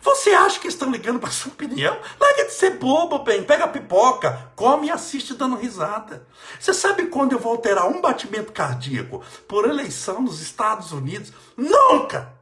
Você 0.00 0.30
acha 0.30 0.60
que 0.60 0.68
estão 0.68 0.90
ligando 0.90 1.18
para 1.18 1.30
sua 1.30 1.52
opinião? 1.52 1.98
Larga 2.20 2.44
de 2.44 2.52
ser 2.52 2.78
bobo, 2.78 3.20
bem. 3.20 3.42
Pega 3.42 3.64
a 3.64 3.68
pipoca, 3.68 4.52
come 4.54 4.86
e 4.86 4.90
assiste 4.90 5.34
dando 5.34 5.56
risada. 5.56 6.26
Você 6.60 6.72
sabe 6.72 7.06
quando 7.06 7.32
eu 7.32 7.40
vou 7.40 7.52
alterar 7.52 7.88
um 7.88 8.00
batimento 8.00 8.52
cardíaco 8.52 9.22
por 9.48 9.68
eleição 9.68 10.22
nos 10.22 10.40
Estados 10.40 10.92
Unidos? 10.92 11.32
Nunca! 11.56 12.41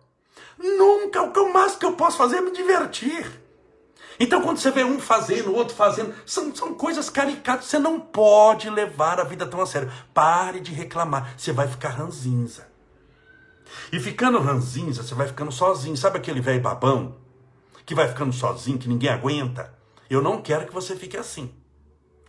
Nunca. 0.60 1.22
O 1.22 1.32
que 1.32 1.40
mais 1.52 1.74
que 1.74 1.86
eu 1.86 1.94
posso 1.94 2.18
fazer 2.18 2.36
é 2.36 2.40
me 2.42 2.52
divertir. 2.52 3.40
Então, 4.18 4.42
quando 4.42 4.58
você 4.58 4.70
vê 4.70 4.84
um 4.84 5.00
fazendo, 5.00 5.50
o 5.50 5.54
outro 5.54 5.74
fazendo, 5.74 6.14
são, 6.26 6.54
são 6.54 6.74
coisas 6.74 7.08
caricatas. 7.08 7.64
Você 7.64 7.78
não 7.78 7.98
pode 7.98 8.68
levar 8.68 9.18
a 9.18 9.24
vida 9.24 9.46
tão 9.46 9.62
a 9.62 9.66
sério. 9.66 9.90
Pare 10.12 10.60
de 10.60 10.72
reclamar. 10.72 11.32
Você 11.38 11.52
vai 11.52 11.66
ficar 11.66 11.88
ranzinza. 11.88 12.68
E 13.90 13.98
ficando 13.98 14.38
ranzinza, 14.38 15.02
você 15.02 15.14
vai 15.14 15.26
ficando 15.26 15.50
sozinho. 15.50 15.96
Sabe 15.96 16.18
aquele 16.18 16.40
velho 16.40 16.60
babão 16.60 17.16
que 17.86 17.94
vai 17.94 18.06
ficando 18.06 18.32
sozinho, 18.32 18.78
que 18.78 18.88
ninguém 18.88 19.08
aguenta? 19.08 19.72
Eu 20.10 20.20
não 20.20 20.42
quero 20.42 20.66
que 20.66 20.74
você 20.74 20.94
fique 20.94 21.16
assim. 21.16 21.54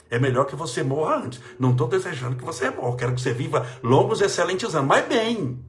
É 0.09 0.17
melhor 0.17 0.45
que 0.45 0.55
você 0.55 0.83
morra 0.83 1.17
antes. 1.17 1.41
Não 1.59 1.71
estou 1.71 1.87
desejando 1.87 2.37
que 2.37 2.45
você 2.45 2.69
morra. 2.69 2.95
Quero 2.95 3.15
que 3.15 3.21
você 3.21 3.33
viva 3.33 3.67
longos, 3.83 4.21
excelentes 4.21 4.73
anos. 4.73 4.87
Mas 4.87 5.05
bem. 5.07 5.59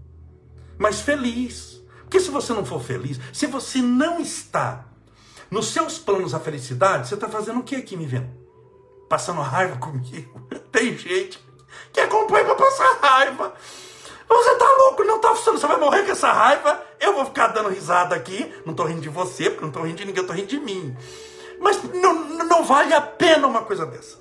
Mas 0.79 1.01
feliz 1.01 1.82
porque 2.13 2.21
se 2.23 2.31
você 2.31 2.53
não 2.53 2.63
for 2.63 2.79
feliz, 2.79 3.19
se 3.33 3.47
você 3.47 3.79
não 3.79 4.21
está 4.21 4.85
nos 5.51 5.69
seus 5.69 5.99
planos 5.99 6.35
a 6.35 6.41
felicidade, 6.41 7.09
você 7.09 7.15
está 7.15 7.27
fazendo 7.27 7.61
o 7.61 7.63
que 7.63 7.75
aqui 7.75 7.97
me 7.97 8.05
vendo? 8.05 8.29
Passando 9.09 9.41
raiva 9.41 9.79
comigo. 9.79 10.47
Tem 10.71 10.95
gente 10.99 11.43
que 11.91 12.01
acompanha 12.01 12.45
para 12.45 12.55
passar 12.55 12.99
raiva. 13.01 13.55
Você 14.29 14.51
está 14.51 14.77
louco, 14.77 15.05
não 15.05 15.17
está 15.17 15.35
funcionando. 15.35 15.61
Você 15.63 15.67
vai 15.67 15.81
morrer 15.81 16.03
com 16.03 16.13
essa 16.13 16.31
raiva. 16.31 16.83
Eu 17.01 17.15
vou 17.15 17.25
ficar 17.25 17.47
dando 17.47 17.71
risada 17.71 18.15
aqui. 18.15 18.53
Não 18.67 18.73
estou 18.73 18.85
rindo 18.85 19.01
de 19.01 19.09
você, 19.09 19.45
porque 19.45 19.63
não 19.63 19.69
estou 19.69 19.83
rindo 19.83 19.97
de 19.97 20.05
ninguém, 20.05 20.19
eu 20.19 20.23
estou 20.25 20.37
rindo 20.37 20.49
de 20.49 20.61
mim. 20.61 20.95
Mas 21.59 21.83
não, 21.95 22.13
não 22.45 22.63
vale 22.63 22.93
a 22.93 23.01
pena 23.01 23.47
uma 23.47 23.63
coisa 23.63 23.87
dessa. 23.87 24.19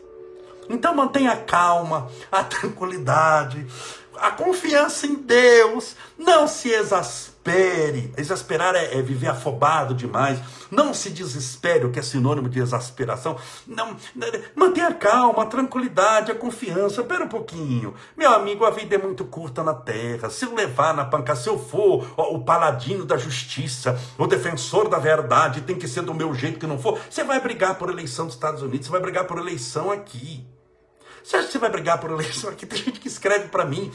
Então 0.70 0.96
mantenha 0.96 1.34
a 1.34 1.38
calma, 1.38 2.10
a 2.32 2.42
tranquilidade, 2.42 3.68
a 4.16 4.32
confiança 4.32 5.06
em 5.06 5.16
Deus. 5.16 5.98
Não 6.18 6.48
se 6.48 6.70
exaspere 6.70 7.31
desespere. 7.44 8.14
Exasperar 8.18 8.76
é, 8.76 8.98
é, 8.98 9.02
viver 9.02 9.28
afobado 9.28 9.94
demais. 9.94 10.40
Não 10.70 10.94
se 10.94 11.10
desespere, 11.10 11.86
o 11.86 11.92
que 11.92 12.00
é 12.00 12.02
sinônimo 12.02 12.48
de 12.48 12.60
exasperação. 12.60 13.38
Não, 13.68 13.98
mantenha 14.56 14.90
a 14.90 14.94
calma, 14.94 15.44
a 15.44 15.46
tranquilidade, 15.46 16.32
a 16.32 16.36
confiança. 16.36 17.02
Espera 17.02 17.26
um 17.26 17.30
pouquinho. 17.30 17.94
Meu 18.16 18.32
amigo, 18.32 18.66
a 18.66 18.72
vida 18.72 18.96
é 18.96 18.98
muito 18.98 19.26
curta 19.26 19.64
na 19.64 19.74
terra. 19.74 20.30
Se 20.30 20.46
eu 20.46 20.54
levar 20.54 20.94
na 20.94 21.06
panca, 21.06 21.36
se 21.36 21.50
eu 21.50 21.58
for 21.58 22.14
ó, 22.16 22.34
o 22.34 22.44
paladino 22.44 23.06
da 23.06 23.18
justiça, 23.18 24.00
o 24.18 24.28
defensor 24.28 24.88
da 24.88 25.00
verdade, 25.00 25.62
tem 25.62 25.78
que 25.78 25.88
ser 25.88 26.04
do 26.04 26.14
meu 26.14 26.34
jeito 26.34 26.60
que 26.60 26.68
não 26.68 26.80
for. 26.80 27.00
Você 27.10 27.24
vai 27.24 27.40
brigar 27.40 27.76
por 27.76 27.90
eleição 27.90 28.26
dos 28.26 28.36
Estados 28.36 28.62
Unidos, 28.62 28.88
você 28.88 28.92
vai 28.92 29.02
brigar 29.02 29.26
por 29.26 29.38
eleição 29.38 29.92
aqui. 29.92 30.51
Você 31.24 31.38
acha 31.38 31.46
que 31.48 31.52
você 31.54 31.60
vai 31.60 31.70
brigar 31.70 32.00
por 32.00 32.12
eleição 32.12 32.50
aqui? 32.50 32.66
Tem 32.66 32.80
gente 32.80 33.00
que 33.00 33.08
escreve 33.08 33.48
para 33.50 33.66
mim, 33.66 33.92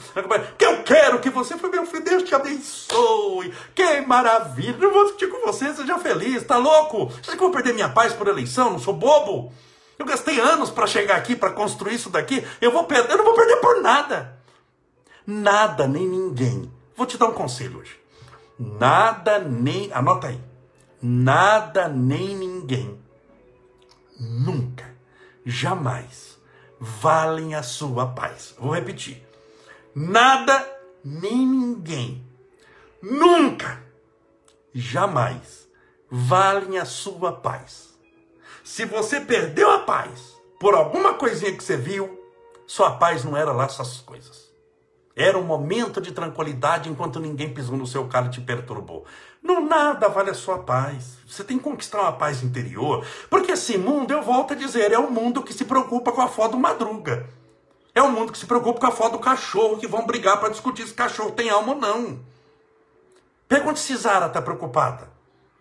que 0.56 0.64
eu 0.64 0.82
quero 0.82 1.18
que 1.20 1.30
você 1.30 1.56
foi 1.58 1.70
meu 1.70 1.86
filho, 1.86 2.04
Deus 2.04 2.22
te 2.22 2.34
abençoe. 2.34 3.52
Que 3.74 4.00
maravilha. 4.00 4.76
Não 4.78 4.92
vou 4.92 5.04
discutir 5.04 5.28
com 5.28 5.44
você, 5.46 5.74
seja 5.74 5.98
feliz, 5.98 6.44
tá 6.44 6.56
louco? 6.56 7.06
Você 7.06 7.30
acha 7.30 7.30
que 7.32 7.36
eu 7.36 7.48
vou 7.48 7.50
perder 7.50 7.74
minha 7.74 7.88
paz 7.88 8.12
por 8.12 8.28
eleição? 8.28 8.70
Não 8.70 8.78
sou 8.78 8.94
bobo. 8.94 9.52
Eu 9.98 10.06
gastei 10.06 10.38
anos 10.38 10.70
para 10.70 10.86
chegar 10.86 11.16
aqui, 11.16 11.34
para 11.34 11.50
construir 11.50 11.94
isso 11.94 12.10
daqui. 12.10 12.46
Eu 12.60 12.70
vou 12.70 12.84
perder, 12.84 13.12
eu 13.12 13.18
não 13.18 13.24
vou 13.24 13.34
perder 13.34 13.56
por 13.56 13.82
nada. 13.82 14.38
Nada 15.26 15.88
nem 15.88 16.06
ninguém. 16.06 16.70
Vou 16.96 17.06
te 17.06 17.18
dar 17.18 17.26
um 17.26 17.32
conselho 17.32 17.80
hoje. 17.80 17.98
Nada 18.58 19.38
nem, 19.38 19.92
anota 19.92 20.28
aí. 20.28 20.40
Nada 21.02 21.88
nem 21.88 22.36
ninguém 22.36 22.98
nunca, 24.18 24.94
jamais 25.44 26.35
valem 26.78 27.54
a 27.54 27.62
sua 27.62 28.06
paz. 28.06 28.54
Vou 28.58 28.72
repetir. 28.72 29.26
Nada 29.94 30.66
nem 31.04 31.46
ninguém 31.46 32.26
nunca, 33.02 33.82
jamais 34.74 35.68
valem 36.10 36.78
a 36.78 36.84
sua 36.84 37.32
paz. 37.32 37.94
Se 38.64 38.84
você 38.84 39.20
perdeu 39.20 39.70
a 39.70 39.80
paz 39.80 40.34
por 40.58 40.74
alguma 40.74 41.14
coisinha 41.14 41.56
que 41.56 41.62
você 41.62 41.76
viu, 41.76 42.20
sua 42.66 42.96
paz 42.96 43.24
não 43.24 43.36
era 43.36 43.52
lá 43.52 43.64
essas 43.64 43.98
coisas. 43.98 44.46
Era 45.14 45.38
um 45.38 45.44
momento 45.44 46.00
de 46.00 46.12
tranquilidade 46.12 46.90
enquanto 46.90 47.20
ninguém 47.20 47.54
pisou 47.54 47.76
no 47.76 47.86
seu 47.86 48.06
carro 48.06 48.26
e 48.26 48.32
te 48.32 48.40
perturbou. 48.40 49.06
No 49.46 49.60
nada 49.60 50.08
vale 50.08 50.30
a 50.30 50.34
sua 50.34 50.58
paz. 50.58 51.18
Você 51.24 51.44
tem 51.44 51.56
que 51.56 51.62
conquistar 51.62 52.00
uma 52.00 52.12
paz 52.12 52.42
interior. 52.42 53.06
Porque 53.30 53.52
esse 53.52 53.78
mundo, 53.78 54.10
eu 54.10 54.20
volto 54.20 54.54
a 54.54 54.56
dizer, 54.56 54.90
é 54.90 54.98
o 54.98 55.06
um 55.06 55.10
mundo 55.10 55.40
que 55.40 55.52
se 55.52 55.64
preocupa 55.64 56.10
com 56.10 56.20
a 56.20 56.26
foto 56.26 56.52
do 56.52 56.58
madruga. 56.58 57.28
É 57.94 58.02
o 58.02 58.06
um 58.06 58.10
mundo 58.10 58.32
que 58.32 58.38
se 58.38 58.46
preocupa 58.46 58.80
com 58.80 58.86
a 58.88 58.90
foto 58.90 59.12
do 59.12 59.18
cachorro, 59.20 59.76
que 59.78 59.86
vão 59.86 60.04
brigar 60.04 60.40
para 60.40 60.48
discutir 60.48 60.84
se 60.84 60.92
cachorro 60.92 61.30
tem 61.30 61.48
alma 61.48 61.74
ou 61.74 61.80
não. 61.80 62.18
Pergunta 63.46 63.76
se 63.76 63.96
Zara 63.96 64.26
está 64.26 64.42
preocupada. 64.42 65.08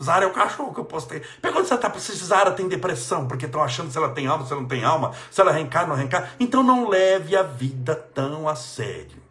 Zara 0.03 0.25
é 0.25 0.27
o 0.27 0.33
cachorro 0.33 0.73
que 0.73 0.79
eu 0.79 0.85
postei. 0.85 1.21
Pergunta 1.39 1.65
se, 1.65 1.73
ela 1.73 1.81
tá, 1.81 1.99
se 1.99 2.15
Zara 2.15 2.51
tem 2.53 2.67
depressão, 2.67 3.27
porque 3.27 3.45
estão 3.45 3.61
achando 3.61 3.91
se 3.91 3.97
ela 3.99 4.09
tem 4.09 4.25
alma, 4.25 4.47
se 4.47 4.51
ela 4.51 4.61
não 4.61 4.67
tem 4.67 4.83
alma, 4.83 5.13
se 5.29 5.39
ela 5.39 5.51
reencarna 5.51 5.89
ou 5.89 5.89
não 5.89 5.97
reencarna. 5.97 6.31
Então 6.39 6.63
não 6.63 6.89
leve 6.89 7.37
a 7.37 7.43
vida 7.43 7.95
tão 7.95 8.49
a 8.49 8.55
sério. 8.55 9.24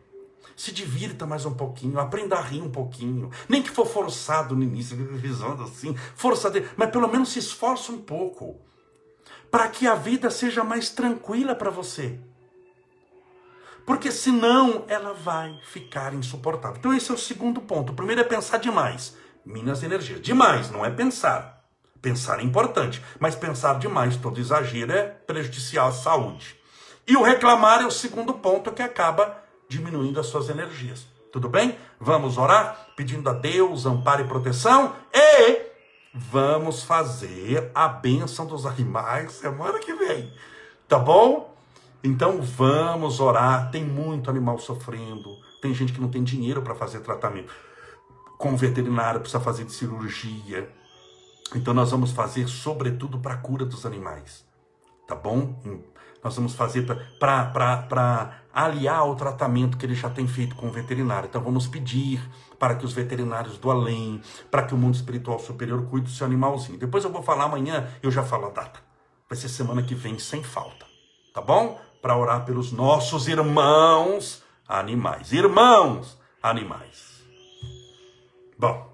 Se 0.65 0.73
divirta 0.73 1.27
mais 1.27 1.45
um 1.45 1.53
pouquinho, 1.53 2.01
aprenda 2.01 2.37
a 2.37 2.41
rir 2.41 2.63
um 2.63 2.71
pouquinho. 2.71 3.31
Nem 3.47 3.63
que 3.63 3.69
for 3.69 3.85
forçado 3.85 4.57
no 4.57 4.63
início, 4.63 4.97
visando 5.13 5.63
assim, 5.63 5.95
forçado, 6.17 6.59
mas 6.75 6.89
pelo 6.89 7.07
menos 7.07 7.29
se 7.29 7.39
esforce 7.39 7.93
um 7.93 8.01
pouco. 8.01 8.59
Para 9.51 9.69
que 9.69 9.87
a 9.87 9.95
vida 9.95 10.31
seja 10.31 10.65
mais 10.65 10.89
tranquila 10.89 11.55
para 11.55 11.69
você. 11.69 12.19
Porque 13.85 14.11
senão 14.11 14.87
ela 14.89 15.13
vai 15.13 15.55
ficar 15.67 16.15
insuportável. 16.15 16.79
Então 16.79 16.95
esse 16.95 17.11
é 17.11 17.15
o 17.15 17.19
segundo 17.19 17.61
ponto. 17.61 17.93
O 17.93 17.95
primeiro 17.95 18.23
é 18.23 18.25
pensar 18.25 18.57
demais. 18.57 19.15
Minas 19.45 19.83
energias. 19.83 20.23
Demais, 20.23 20.71
não 20.71 20.83
é 20.83 20.89
pensar. 20.89 21.63
Pensar 22.01 22.41
é 22.41 22.43
importante, 22.43 23.05
mas 23.21 23.35
pensar 23.35 23.79
demais, 23.79 24.17
todo 24.17 24.41
exagero 24.41 24.93
é 24.93 25.03
prejudicial 25.09 25.89
à 25.89 25.93
saúde. 25.93 26.59
E 27.07 27.19
o 27.19 27.23
reclamar 27.23 27.83
é 27.83 27.87
o 27.87 27.91
segundo 27.91 28.33
ponto 28.33 28.73
que 28.73 28.81
acaba 28.81 29.44
diminuindo 29.69 30.21
as 30.21 30.27
suas 30.27 30.49
energias. 30.49 31.07
Tudo 31.33 31.49
bem? 31.49 31.77
Vamos 31.99 32.39
orar 32.39 32.89
pedindo 32.97 33.29
a 33.29 33.33
Deus 33.33 33.87
amparo 33.87 34.23
e 34.23 34.29
proteção 34.29 34.95
e 35.13 35.63
vamos 36.15 36.85
fazer 36.85 37.71
a 37.75 37.89
bênção 37.89 38.47
dos 38.47 38.65
animais 38.65 39.33
semana 39.33 39.81
que 39.81 39.93
vem. 39.95 40.33
Tá 40.89 40.99
bom? 40.99 41.53
Então 42.05 42.41
vamos 42.41 43.19
orar. 43.19 43.71
Tem 43.71 43.83
muito 43.83 44.31
animal 44.31 44.59
sofrendo. 44.59 45.37
Tem 45.61 45.75
gente 45.75 45.93
que 45.93 46.01
não 46.01 46.09
tem 46.09 46.23
dinheiro 46.23 46.63
para 46.63 46.75
fazer 46.75 47.01
tratamento. 47.01 47.53
Com 48.39 48.57
veterinário 48.57 49.21
precisa 49.21 49.43
fazer 49.43 49.65
de 49.65 49.73
cirurgia. 49.73 50.71
Então 51.55 51.75
nós 51.75 51.91
vamos 51.91 52.13
fazer 52.13 52.47
sobretudo 52.47 53.19
para 53.19 53.35
a 53.35 53.39
cura 53.39 53.65
dos 53.65 53.85
animais. 53.85 54.45
Tá 55.07 55.15
bom? 55.15 55.55
Nós 56.23 56.37
vamos 56.37 56.55
fazer 56.55 56.87
para 57.19 58.41
aliar 58.53 59.01
ao 59.01 59.15
tratamento 59.15 59.77
que 59.77 59.85
ele 59.85 59.95
já 59.95 60.09
tem 60.09 60.27
feito 60.27 60.57
com 60.57 60.69
o 60.69 60.71
veterinário. 60.71 61.27
Então 61.29 61.43
vamos 61.43 61.67
pedir 61.67 62.27
para 62.59 62.75
que 62.75 62.85
os 62.87 62.95
veterinários 62.95 63.59
do 63.59 63.71
além, 63.71 64.23
para 64.51 64.63
que 64.63 64.73
o 64.73 64.79
mundo 64.79 64.95
espiritual 64.95 65.39
superior 65.39 65.85
cuide 65.87 66.07
do 66.07 66.13
seu 66.13 66.27
animalzinho. 66.27 66.79
Depois 66.79 67.05
eu 67.05 67.11
vou 67.11 67.23
falar 67.23 67.45
amanhã, 67.45 67.89
eu 68.03 68.11
já 68.11 68.23
falo 68.23 68.47
a 68.47 68.51
data. 68.51 68.81
Vai 69.29 69.37
ser 69.37 69.51
semana 69.51 69.83
que 69.83 69.95
vem 69.95 70.19
sem 70.19 70.43
falta. 70.43 70.87
Tá 71.35 71.43
bom? 71.43 71.79
Para 72.01 72.17
orar 72.17 72.45
pelos 72.45 72.73
nossos 72.73 73.29
irmãos 73.29 74.43
animais. 74.67 75.33
Irmãos 75.33 76.19
animais. 76.43 77.23
Bom, 78.59 78.94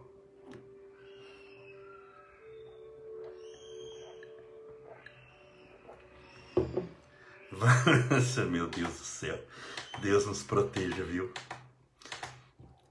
Meu 8.50 8.66
Deus 8.66 8.92
do 8.92 9.04
céu. 9.04 9.38
Deus 10.00 10.26
nos 10.26 10.42
proteja, 10.42 11.02
viu? 11.04 11.30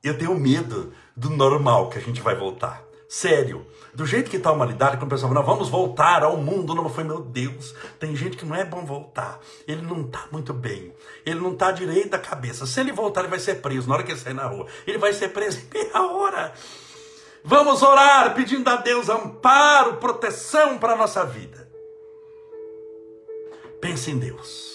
Eu 0.04 0.18
tenho 0.18 0.34
medo 0.36 0.94
do 1.16 1.30
normal 1.30 1.90
que 1.90 1.98
a 1.98 2.02
gente 2.02 2.22
vai 2.22 2.36
voltar. 2.36 2.84
Sério. 3.10 3.66
Do 3.92 4.06
jeito 4.06 4.30
que 4.30 4.38
está 4.38 4.50
a 4.50 4.54
humanidade, 4.54 4.98
quando 4.98 5.08
o 5.08 5.10
pessoal 5.10 5.34
fala, 5.34 5.44
vamos 5.44 5.68
voltar 5.68 6.24
ao 6.24 6.38
mundo, 6.38 6.76
não 6.76 6.88
foi, 6.88 7.04
meu 7.04 7.22
Deus, 7.22 7.74
tem 8.00 8.16
gente 8.16 8.38
que 8.38 8.46
não 8.46 8.56
é 8.56 8.64
bom 8.64 8.86
voltar. 8.86 9.40
Ele 9.68 9.82
não 9.82 10.02
está 10.02 10.28
muito 10.32 10.54
bem. 10.54 10.94
Ele 11.26 11.40
não 11.40 11.54
está 11.54 11.72
direito 11.72 12.10
da 12.10 12.20
cabeça. 12.20 12.68
Se 12.68 12.80
ele 12.80 12.92
voltar, 12.92 13.22
ele 13.22 13.30
vai 13.30 13.40
ser 13.40 13.56
preso 13.56 13.90
na 13.90 13.96
hora 13.96 14.04
que 14.04 14.12
ele 14.12 14.20
sair 14.20 14.36
na 14.36 14.46
rua. 14.46 14.68
Ele 14.86 15.00
vai 15.00 15.12
ser 15.12 15.30
preso 15.30 15.60
em 15.74 15.74
meia 15.74 16.02
hora. 16.04 16.54
Vamos 17.44 17.82
orar 17.82 18.36
pedindo 18.36 18.70
a 18.70 18.76
Deus 18.76 19.10
amparo, 19.10 19.98
proteção 19.98 20.78
para 20.78 20.94
a 20.94 20.98
nossa 20.98 21.26
vida. 21.26 21.59
Pense 23.82 24.12
em 24.12 24.20
Deus. 24.20 24.69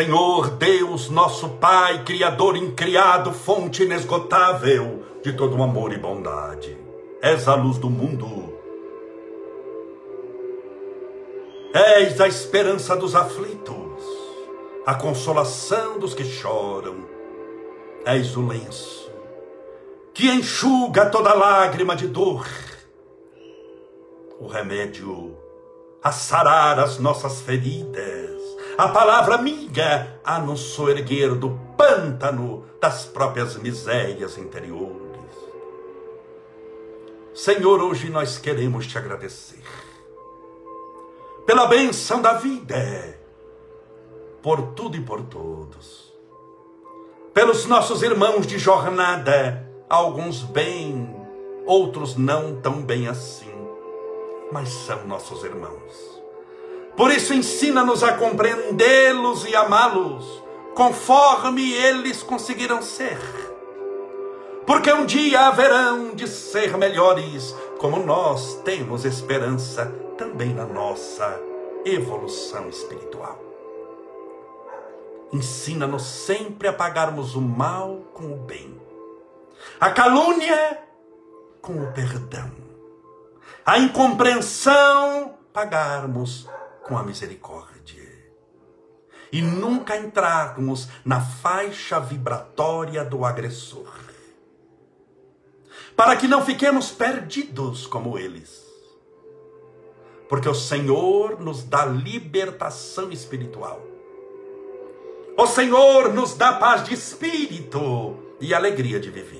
Senhor 0.00 0.52
Deus, 0.52 1.10
nosso 1.10 1.46
Pai, 1.46 2.02
Criador 2.04 2.56
incriado, 2.56 3.34
fonte 3.34 3.82
inesgotável 3.82 5.04
de 5.22 5.34
todo 5.34 5.62
amor 5.62 5.92
e 5.92 5.98
bondade, 5.98 6.74
és 7.20 7.46
a 7.46 7.54
luz 7.54 7.76
do 7.76 7.90
mundo, 7.90 8.50
és 11.74 12.18
a 12.18 12.26
esperança 12.26 12.96
dos 12.96 13.14
aflitos, 13.14 14.02
a 14.86 14.94
consolação 14.94 15.98
dos 15.98 16.14
que 16.14 16.24
choram, 16.24 17.06
és 18.06 18.34
o 18.38 18.46
lenço 18.46 19.12
que 20.14 20.30
enxuga 20.30 21.10
toda 21.10 21.34
lágrima 21.34 21.94
de 21.94 22.08
dor, 22.08 22.46
o 24.40 24.46
remédio 24.46 25.36
a 26.02 26.10
sarar 26.10 26.78
as 26.78 26.98
nossas 26.98 27.42
feridas 27.42 28.39
a 28.76 28.88
palavra 28.88 29.34
amiga 29.34 30.20
a 30.24 30.38
nos 30.38 30.60
soerguer 30.60 31.34
do 31.34 31.58
pântano 31.76 32.64
das 32.80 33.04
próprias 33.04 33.56
misérias 33.56 34.38
interiores. 34.38 35.00
Senhor, 37.34 37.80
hoje 37.82 38.10
nós 38.10 38.38
queremos 38.38 38.86
te 38.86 38.98
agradecer 38.98 39.62
pela 41.46 41.66
benção 41.66 42.22
da 42.22 42.34
vida, 42.34 43.18
por 44.42 44.72
tudo 44.72 44.96
e 44.96 45.00
por 45.00 45.22
todos, 45.22 46.12
pelos 47.34 47.66
nossos 47.66 48.02
irmãos 48.02 48.46
de 48.46 48.58
jornada, 48.58 49.68
alguns 49.88 50.42
bem, 50.42 51.14
outros 51.66 52.16
não 52.16 52.60
tão 52.60 52.82
bem 52.82 53.08
assim, 53.08 53.50
mas 54.52 54.68
são 54.68 55.06
nossos 55.06 55.42
irmãos 55.44 56.09
por 56.96 57.10
isso, 57.10 57.32
ensina-nos 57.32 58.02
a 58.02 58.14
compreendê-los 58.14 59.44
e 59.46 59.54
amá-los, 59.54 60.42
conforme 60.74 61.72
eles 61.72 62.22
conseguiram 62.22 62.82
ser. 62.82 63.18
Porque 64.66 64.92
um 64.92 65.06
dia 65.06 65.48
haverão 65.48 66.14
de 66.14 66.28
ser 66.28 66.76
melhores, 66.76 67.54
como 67.78 67.98
nós 67.98 68.60
temos 68.64 69.04
esperança 69.04 69.86
também 70.16 70.54
na 70.54 70.66
nossa 70.66 71.40
evolução 71.84 72.68
espiritual. 72.68 73.38
Ensina-nos 75.32 76.02
sempre 76.02 76.68
a 76.68 76.72
pagarmos 76.72 77.34
o 77.34 77.40
mal 77.40 78.02
com 78.12 78.32
o 78.32 78.36
bem, 78.36 78.80
A 79.78 79.90
calúnia 79.90 80.82
com 81.60 81.82
o 81.82 81.92
perdão. 81.92 82.50
A 83.64 83.78
incompreensão 83.78 85.34
pagarmos 85.52 86.48
com 86.90 86.98
a 86.98 87.04
misericórdia. 87.04 88.10
E 89.30 89.40
nunca 89.40 89.96
entrarmos 89.96 90.88
na 91.04 91.20
faixa 91.20 92.00
vibratória 92.00 93.04
do 93.04 93.24
agressor. 93.24 93.88
Para 95.94 96.16
que 96.16 96.26
não 96.26 96.44
fiquemos 96.44 96.90
perdidos 96.90 97.86
como 97.86 98.18
eles. 98.18 98.66
Porque 100.28 100.48
o 100.48 100.54
Senhor 100.54 101.40
nos 101.40 101.62
dá 101.62 101.86
libertação 101.86 103.12
espiritual. 103.12 103.80
O 105.38 105.46
Senhor 105.46 106.12
nos 106.12 106.34
dá 106.34 106.54
paz 106.54 106.82
de 106.82 106.92
espírito 106.92 108.16
e 108.40 108.52
alegria 108.52 108.98
de 108.98 109.10
viver. 109.10 109.39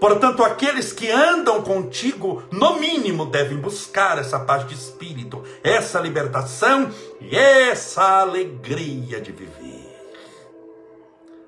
Portanto, 0.00 0.42
aqueles 0.42 0.92
que 0.92 1.10
andam 1.10 1.62
contigo, 1.62 2.42
no 2.50 2.78
mínimo, 2.78 3.26
devem 3.26 3.58
buscar 3.58 4.18
essa 4.18 4.38
paz 4.38 4.66
de 4.66 4.74
espírito, 4.74 5.42
essa 5.62 6.00
libertação 6.00 6.90
e 7.20 7.34
essa 7.34 8.20
alegria 8.20 9.20
de 9.20 9.32
viver. 9.32 9.74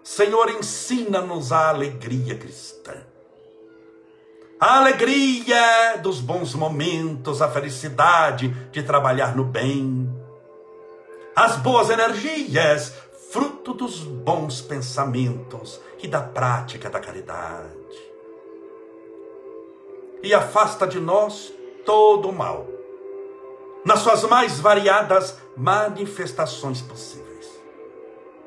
Senhor, 0.03 0.51
ensina-nos 0.51 1.53
a 1.53 1.68
alegria 1.68 2.37
cristã. 2.37 2.95
A 4.59 4.78
alegria 4.78 5.99
dos 6.03 6.20
bons 6.20 6.55
momentos, 6.55 7.43
a 7.43 7.51
felicidade 7.51 8.49
de 8.72 8.82
trabalhar 8.82 9.37
no 9.37 9.45
bem, 9.45 10.09
as 11.34 11.57
boas 11.57 11.91
energias, 11.91 12.95
fruto 13.30 13.74
dos 13.74 13.99
bons 13.99 14.62
pensamentos 14.62 15.78
e 16.03 16.09
da 16.09 16.22
prática 16.22 16.89
da 16.89 16.99
caridade 16.99 17.76
e 20.23 20.35
afasta 20.35 20.87
de 20.87 21.01
nós 21.01 21.53
todo 21.85 22.29
o 22.29 22.33
mal, 22.33 22.67
nas 23.85 24.01
suas 24.01 24.25
mais 24.25 24.59
variadas 24.59 25.39
manifestações 25.57 26.83
possíveis. 26.83 27.47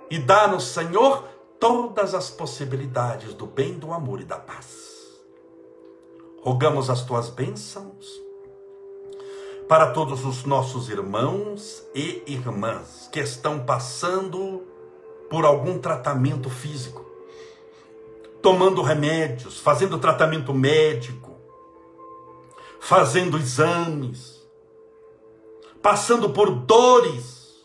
E 0.10 0.18
dá-nos, 0.20 0.66
Senhor, 0.66 1.24
todas 1.60 2.14
as 2.14 2.30
possibilidades 2.30 3.34
do 3.34 3.46
bem, 3.46 3.74
do 3.74 3.94
amor 3.94 4.22
e 4.22 4.26
da 4.26 4.38
paz. 4.38 4.90
Rogamos 6.42 6.90
as 6.90 7.04
tuas 7.04 7.30
bênçãos 7.30 8.30
para 9.68 9.92
todos 9.92 10.26
os 10.26 10.46
nossos 10.46 10.90
irmãos 10.90 11.84
e 11.94 12.24
irmãs 12.26 13.08
que 13.12 13.20
estão 13.20 13.60
passando 13.60 14.64
por 15.30 15.46
algum 15.46 15.78
tratamento 15.78 16.50
físico, 16.50 17.06
tomando 18.42 18.82
remédios, 18.82 19.60
fazendo 19.60 20.00
tratamento 20.00 20.54
médico, 20.56 21.29
fazendo 22.80 23.38
exames, 23.38 24.40
passando 25.82 26.30
por 26.30 26.50
dores, 26.50 27.64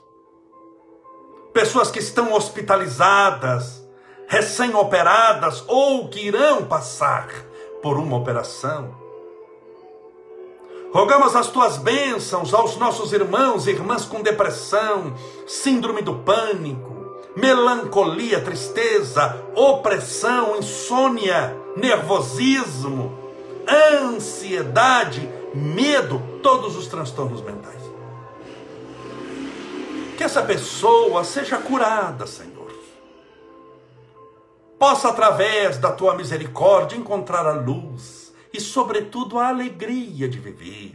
pessoas 1.52 1.90
que 1.90 2.00
estão 2.00 2.32
hospitalizadas, 2.32 3.86
recém-operadas 4.26 5.64
ou 5.68 6.08
que 6.08 6.26
irão 6.26 6.64
passar 6.64 7.28
por 7.82 7.96
uma 7.96 8.16
operação. 8.16 8.94
Rogamos 10.92 11.34
as 11.34 11.48
tuas 11.48 11.76
bênçãos 11.76 12.54
aos 12.54 12.76
nossos 12.76 13.12
irmãos 13.12 13.66
e 13.66 13.70
irmãs 13.70 14.04
com 14.04 14.22
depressão, 14.22 15.14
síndrome 15.46 16.02
do 16.02 16.14
pânico, 16.16 17.20
melancolia, 17.36 18.40
tristeza, 18.40 19.44
opressão, 19.56 20.56
insônia, 20.56 21.56
nervosismo 21.76 23.23
ansiedade, 23.68 25.28
medo, 25.54 26.20
todos 26.42 26.76
os 26.76 26.86
transtornos 26.86 27.40
mentais. 27.42 27.82
Que 30.16 30.24
essa 30.24 30.42
pessoa 30.42 31.24
seja 31.24 31.58
curada, 31.58 32.26
Senhor. 32.26 32.72
Possa, 34.78 35.08
através 35.08 35.78
da 35.78 35.92
tua 35.92 36.14
misericórdia, 36.14 36.96
encontrar 36.96 37.46
a 37.46 37.52
luz 37.52 38.32
e, 38.52 38.60
sobretudo, 38.60 39.38
a 39.38 39.48
alegria 39.48 40.28
de 40.28 40.38
viver. 40.38 40.94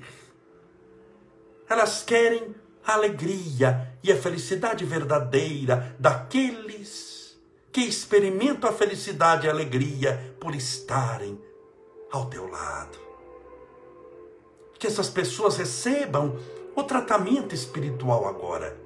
Elas 1.68 2.04
querem 2.04 2.56
a 2.86 2.94
alegria 2.94 3.94
e 4.04 4.12
a 4.12 4.18
felicidade 4.18 4.86
verdadeira 4.86 5.96
daqueles 6.00 7.38
que 7.72 7.82
experimentam 7.82 8.70
a 8.70 8.74
felicidade 8.74 9.46
e 9.46 9.50
a 9.50 9.54
alegria 9.54 10.36
por 10.40 10.56
estarem 10.56 11.40
ao 12.12 12.26
teu 12.26 12.50
lado. 12.50 12.98
Que 14.78 14.88
essas 14.88 15.10
pessoas 15.10 15.58
recebam 15.58 16.38
o 16.76 16.84
tratamento 16.84 17.54
espiritual 17.54 18.28
agora. 18.28 18.78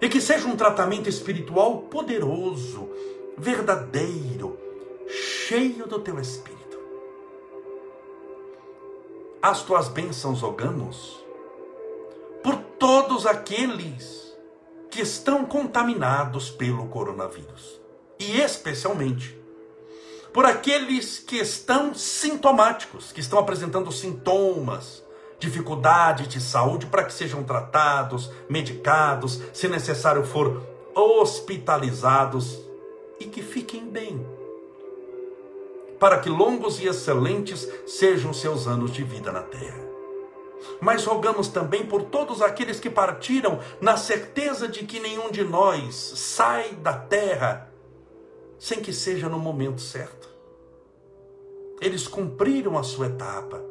E 0.00 0.08
que 0.08 0.20
seja 0.20 0.46
um 0.46 0.56
tratamento 0.56 1.08
espiritual 1.08 1.78
poderoso, 1.82 2.90
verdadeiro, 3.38 4.58
cheio 5.08 5.86
do 5.86 5.98
teu 5.98 6.18
espírito. 6.18 6.78
As 9.40 9.62
tuas 9.62 9.88
bênçãos 9.88 10.40
rogamos 10.40 11.24
por 12.42 12.56
todos 12.78 13.26
aqueles 13.26 14.36
que 14.90 15.00
estão 15.02 15.44
contaminados 15.44 16.50
pelo 16.50 16.88
coronavírus. 16.88 17.80
E 18.18 18.40
especialmente 18.40 19.38
por 20.34 20.44
aqueles 20.44 21.20
que 21.20 21.36
estão 21.36 21.94
sintomáticos, 21.94 23.12
que 23.12 23.20
estão 23.20 23.38
apresentando 23.38 23.92
sintomas, 23.92 25.00
dificuldade 25.38 26.26
de 26.26 26.40
saúde, 26.40 26.86
para 26.86 27.04
que 27.04 27.12
sejam 27.12 27.44
tratados, 27.44 28.32
medicados, 28.48 29.40
se 29.52 29.68
necessário 29.68 30.24
for 30.24 30.60
hospitalizados 30.92 32.58
e 33.20 33.26
que 33.26 33.42
fiquem 33.44 33.88
bem. 33.88 34.26
Para 36.00 36.18
que 36.18 36.28
longos 36.28 36.80
e 36.80 36.88
excelentes 36.88 37.68
sejam 37.86 38.34
seus 38.34 38.66
anos 38.66 38.90
de 38.90 39.04
vida 39.04 39.30
na 39.30 39.42
terra. 39.42 39.84
Mas 40.80 41.04
rogamos 41.04 41.46
também 41.46 41.86
por 41.86 42.02
todos 42.02 42.42
aqueles 42.42 42.80
que 42.80 42.90
partiram 42.90 43.60
na 43.80 43.96
certeza 43.96 44.66
de 44.66 44.84
que 44.84 44.98
nenhum 44.98 45.30
de 45.30 45.44
nós 45.44 45.94
sai 45.94 46.72
da 46.72 46.92
terra 46.92 47.72
sem 48.64 48.80
que 48.80 48.94
seja 48.94 49.28
no 49.28 49.38
momento 49.38 49.82
certo. 49.82 50.26
Eles 51.82 52.08
cumpriram 52.08 52.78
a 52.78 52.82
sua 52.82 53.08
etapa 53.08 53.62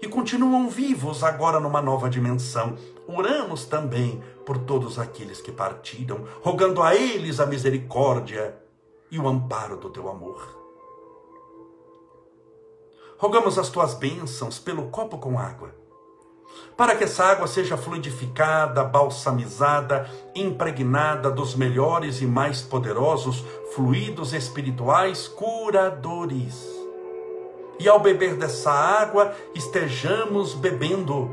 e 0.00 0.06
continuam 0.06 0.68
vivos 0.68 1.24
agora 1.24 1.58
numa 1.58 1.82
nova 1.82 2.08
dimensão. 2.08 2.76
Oramos 3.08 3.64
também 3.64 4.22
por 4.46 4.56
todos 4.56 5.00
aqueles 5.00 5.40
que 5.40 5.50
partiram, 5.50 6.24
rogando 6.42 6.80
a 6.80 6.94
eles 6.94 7.40
a 7.40 7.46
misericórdia 7.46 8.56
e 9.10 9.18
o 9.18 9.26
amparo 9.26 9.76
do 9.76 9.90
teu 9.90 10.08
amor. 10.08 10.56
Rogamos 13.18 13.58
as 13.58 13.68
tuas 13.68 13.94
bênçãos 13.94 14.60
pelo 14.60 14.90
copo 14.90 15.18
com 15.18 15.36
água 15.36 15.79
para 16.80 16.96
que 16.96 17.04
essa 17.04 17.24
água 17.24 17.46
seja 17.46 17.76
fluidificada, 17.76 18.82
balsamizada, 18.82 20.08
impregnada 20.34 21.30
dos 21.30 21.54
melhores 21.54 22.22
e 22.22 22.26
mais 22.26 22.62
poderosos 22.62 23.44
fluidos 23.74 24.32
espirituais 24.32 25.28
curadores. 25.28 26.66
E 27.78 27.86
ao 27.86 28.00
beber 28.00 28.34
dessa 28.34 28.70
água, 28.70 29.34
estejamos 29.54 30.54
bebendo 30.54 31.30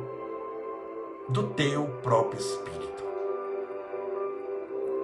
do 1.30 1.44
teu 1.44 1.86
próprio 2.04 2.42
Espírito. 2.42 3.04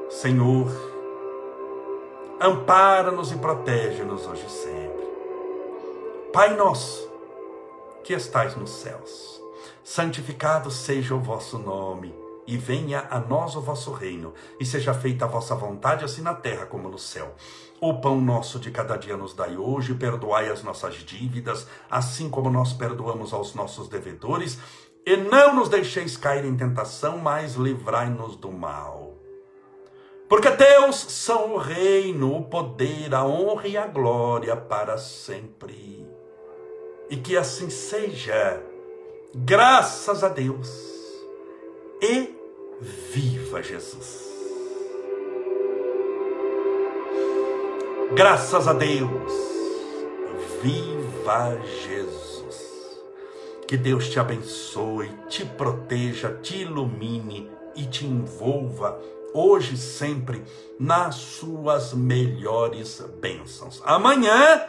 Senhor, 0.09 0.68
ampara-nos 2.41 3.32
e 3.32 3.38
protege-nos 3.38 4.28
hoje 4.28 4.45
e 4.45 4.51
sempre. 4.51 5.07
Pai 6.34 6.53
nosso, 6.57 7.09
que 8.03 8.11
estais 8.11 8.57
nos 8.57 8.72
céus 8.72 9.42
santificado 9.84 10.71
seja 10.71 11.13
o 11.13 11.19
vosso 11.19 11.57
nome, 11.59 12.15
e 12.47 12.57
venha 12.57 13.07
a 13.09 13.19
nós 13.19 13.55
o 13.55 13.61
vosso 13.61 13.91
reino, 13.91 14.34
e 14.59 14.65
seja 14.65 14.93
feita 14.93 15.25
a 15.25 15.27
vossa 15.27 15.55
vontade, 15.55 16.05
assim 16.05 16.21
na 16.21 16.34
terra 16.34 16.65
como 16.65 16.89
no 16.89 16.97
céu. 16.97 17.36
O 17.81 17.95
pão 17.95 18.19
nosso 18.21 18.59
de 18.59 18.71
cada 18.71 18.95
dia 18.95 19.17
nos 19.17 19.34
dai 19.34 19.57
hoje, 19.57 19.93
perdoai 19.93 20.49
as 20.49 20.63
nossas 20.63 20.95
dívidas, 20.95 21.67
assim 21.89 22.29
como 22.29 22.49
nós 22.49 22.73
perdoamos 22.73 23.34
aos 23.34 23.53
nossos 23.53 23.88
devedores, 23.89 24.57
e 25.05 25.17
não 25.17 25.55
nos 25.55 25.67
deixeis 25.67 26.15
cair 26.15 26.45
em 26.45 26.55
tentação, 26.55 27.17
mas 27.17 27.55
livrai-nos 27.55 28.38
do 28.38 28.51
mal. 28.51 29.17
Porque 30.29 30.49
teus 30.51 30.95
são 30.95 31.55
o 31.55 31.57
reino, 31.57 32.38
o 32.38 32.43
poder, 32.45 33.13
a 33.13 33.25
honra 33.25 33.67
e 33.67 33.77
a 33.77 33.86
glória 33.86 34.55
para 34.55 34.97
sempre. 34.97 36.07
E 37.09 37.17
que 37.17 37.36
assim 37.36 37.69
seja 37.69 38.63
Graças 39.36 40.23
a 40.23 40.29
Deus. 40.29 40.69
E 41.99 42.36
viva 42.79 43.63
Jesus. 43.63 44.31
Graças 48.13 48.67
a 48.67 48.73
Deus. 48.73 49.34
Viva 50.61 51.59
Jesus. 51.81 53.03
Que 53.67 53.75
Deus 53.75 54.07
te 54.07 54.19
abençoe, 54.19 55.09
te 55.27 55.43
proteja, 55.43 56.38
te 56.39 56.61
ilumine 56.61 57.49
e 57.75 57.88
te 57.88 58.05
envolva 58.05 58.99
hoje 59.34 59.73
e 59.73 59.77
sempre 59.77 60.43
nas 60.79 61.15
suas 61.15 61.91
melhores 61.91 63.03
bênçãos. 63.19 63.81
Amanhã, 63.84 64.63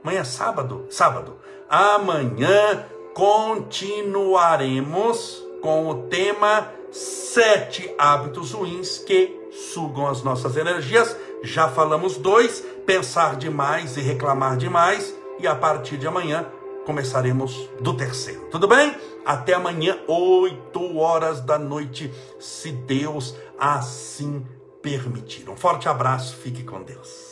amanhã 0.00 0.20
é 0.20 0.24
sábado, 0.24 0.86
sábado. 0.90 1.38
Amanhã 1.68 2.86
continuaremos 3.16 5.42
com 5.62 5.88
o 5.88 6.02
tema 6.02 6.70
sete 6.92 7.90
hábitos 7.96 8.52
ruins 8.52 8.98
que 8.98 9.34
sugam 9.72 10.06
as 10.06 10.22
nossas 10.22 10.54
energias. 10.54 11.16
Já 11.42 11.66
falamos 11.66 12.18
dois: 12.18 12.62
pensar 12.84 13.36
demais 13.36 13.96
e 13.96 14.02
reclamar 14.02 14.58
demais. 14.58 15.16
E 15.40 15.46
a 15.46 15.54
partir 15.54 15.96
de 15.96 16.06
amanhã 16.06 16.46
começaremos 16.84 17.70
do 17.80 17.96
terceiro. 17.96 18.48
Tudo 18.50 18.68
bem? 18.68 18.94
Até 19.24 19.54
amanhã, 19.54 19.98
8 20.06 20.98
horas 20.98 21.40
da 21.40 21.58
noite, 21.58 22.12
se 22.38 22.70
Deus 22.70 23.34
assim 23.58 24.44
permitir. 24.82 25.48
Um 25.48 25.56
forte 25.56 25.88
abraço, 25.88 26.36
fique 26.36 26.62
com 26.62 26.82
Deus. 26.82 27.25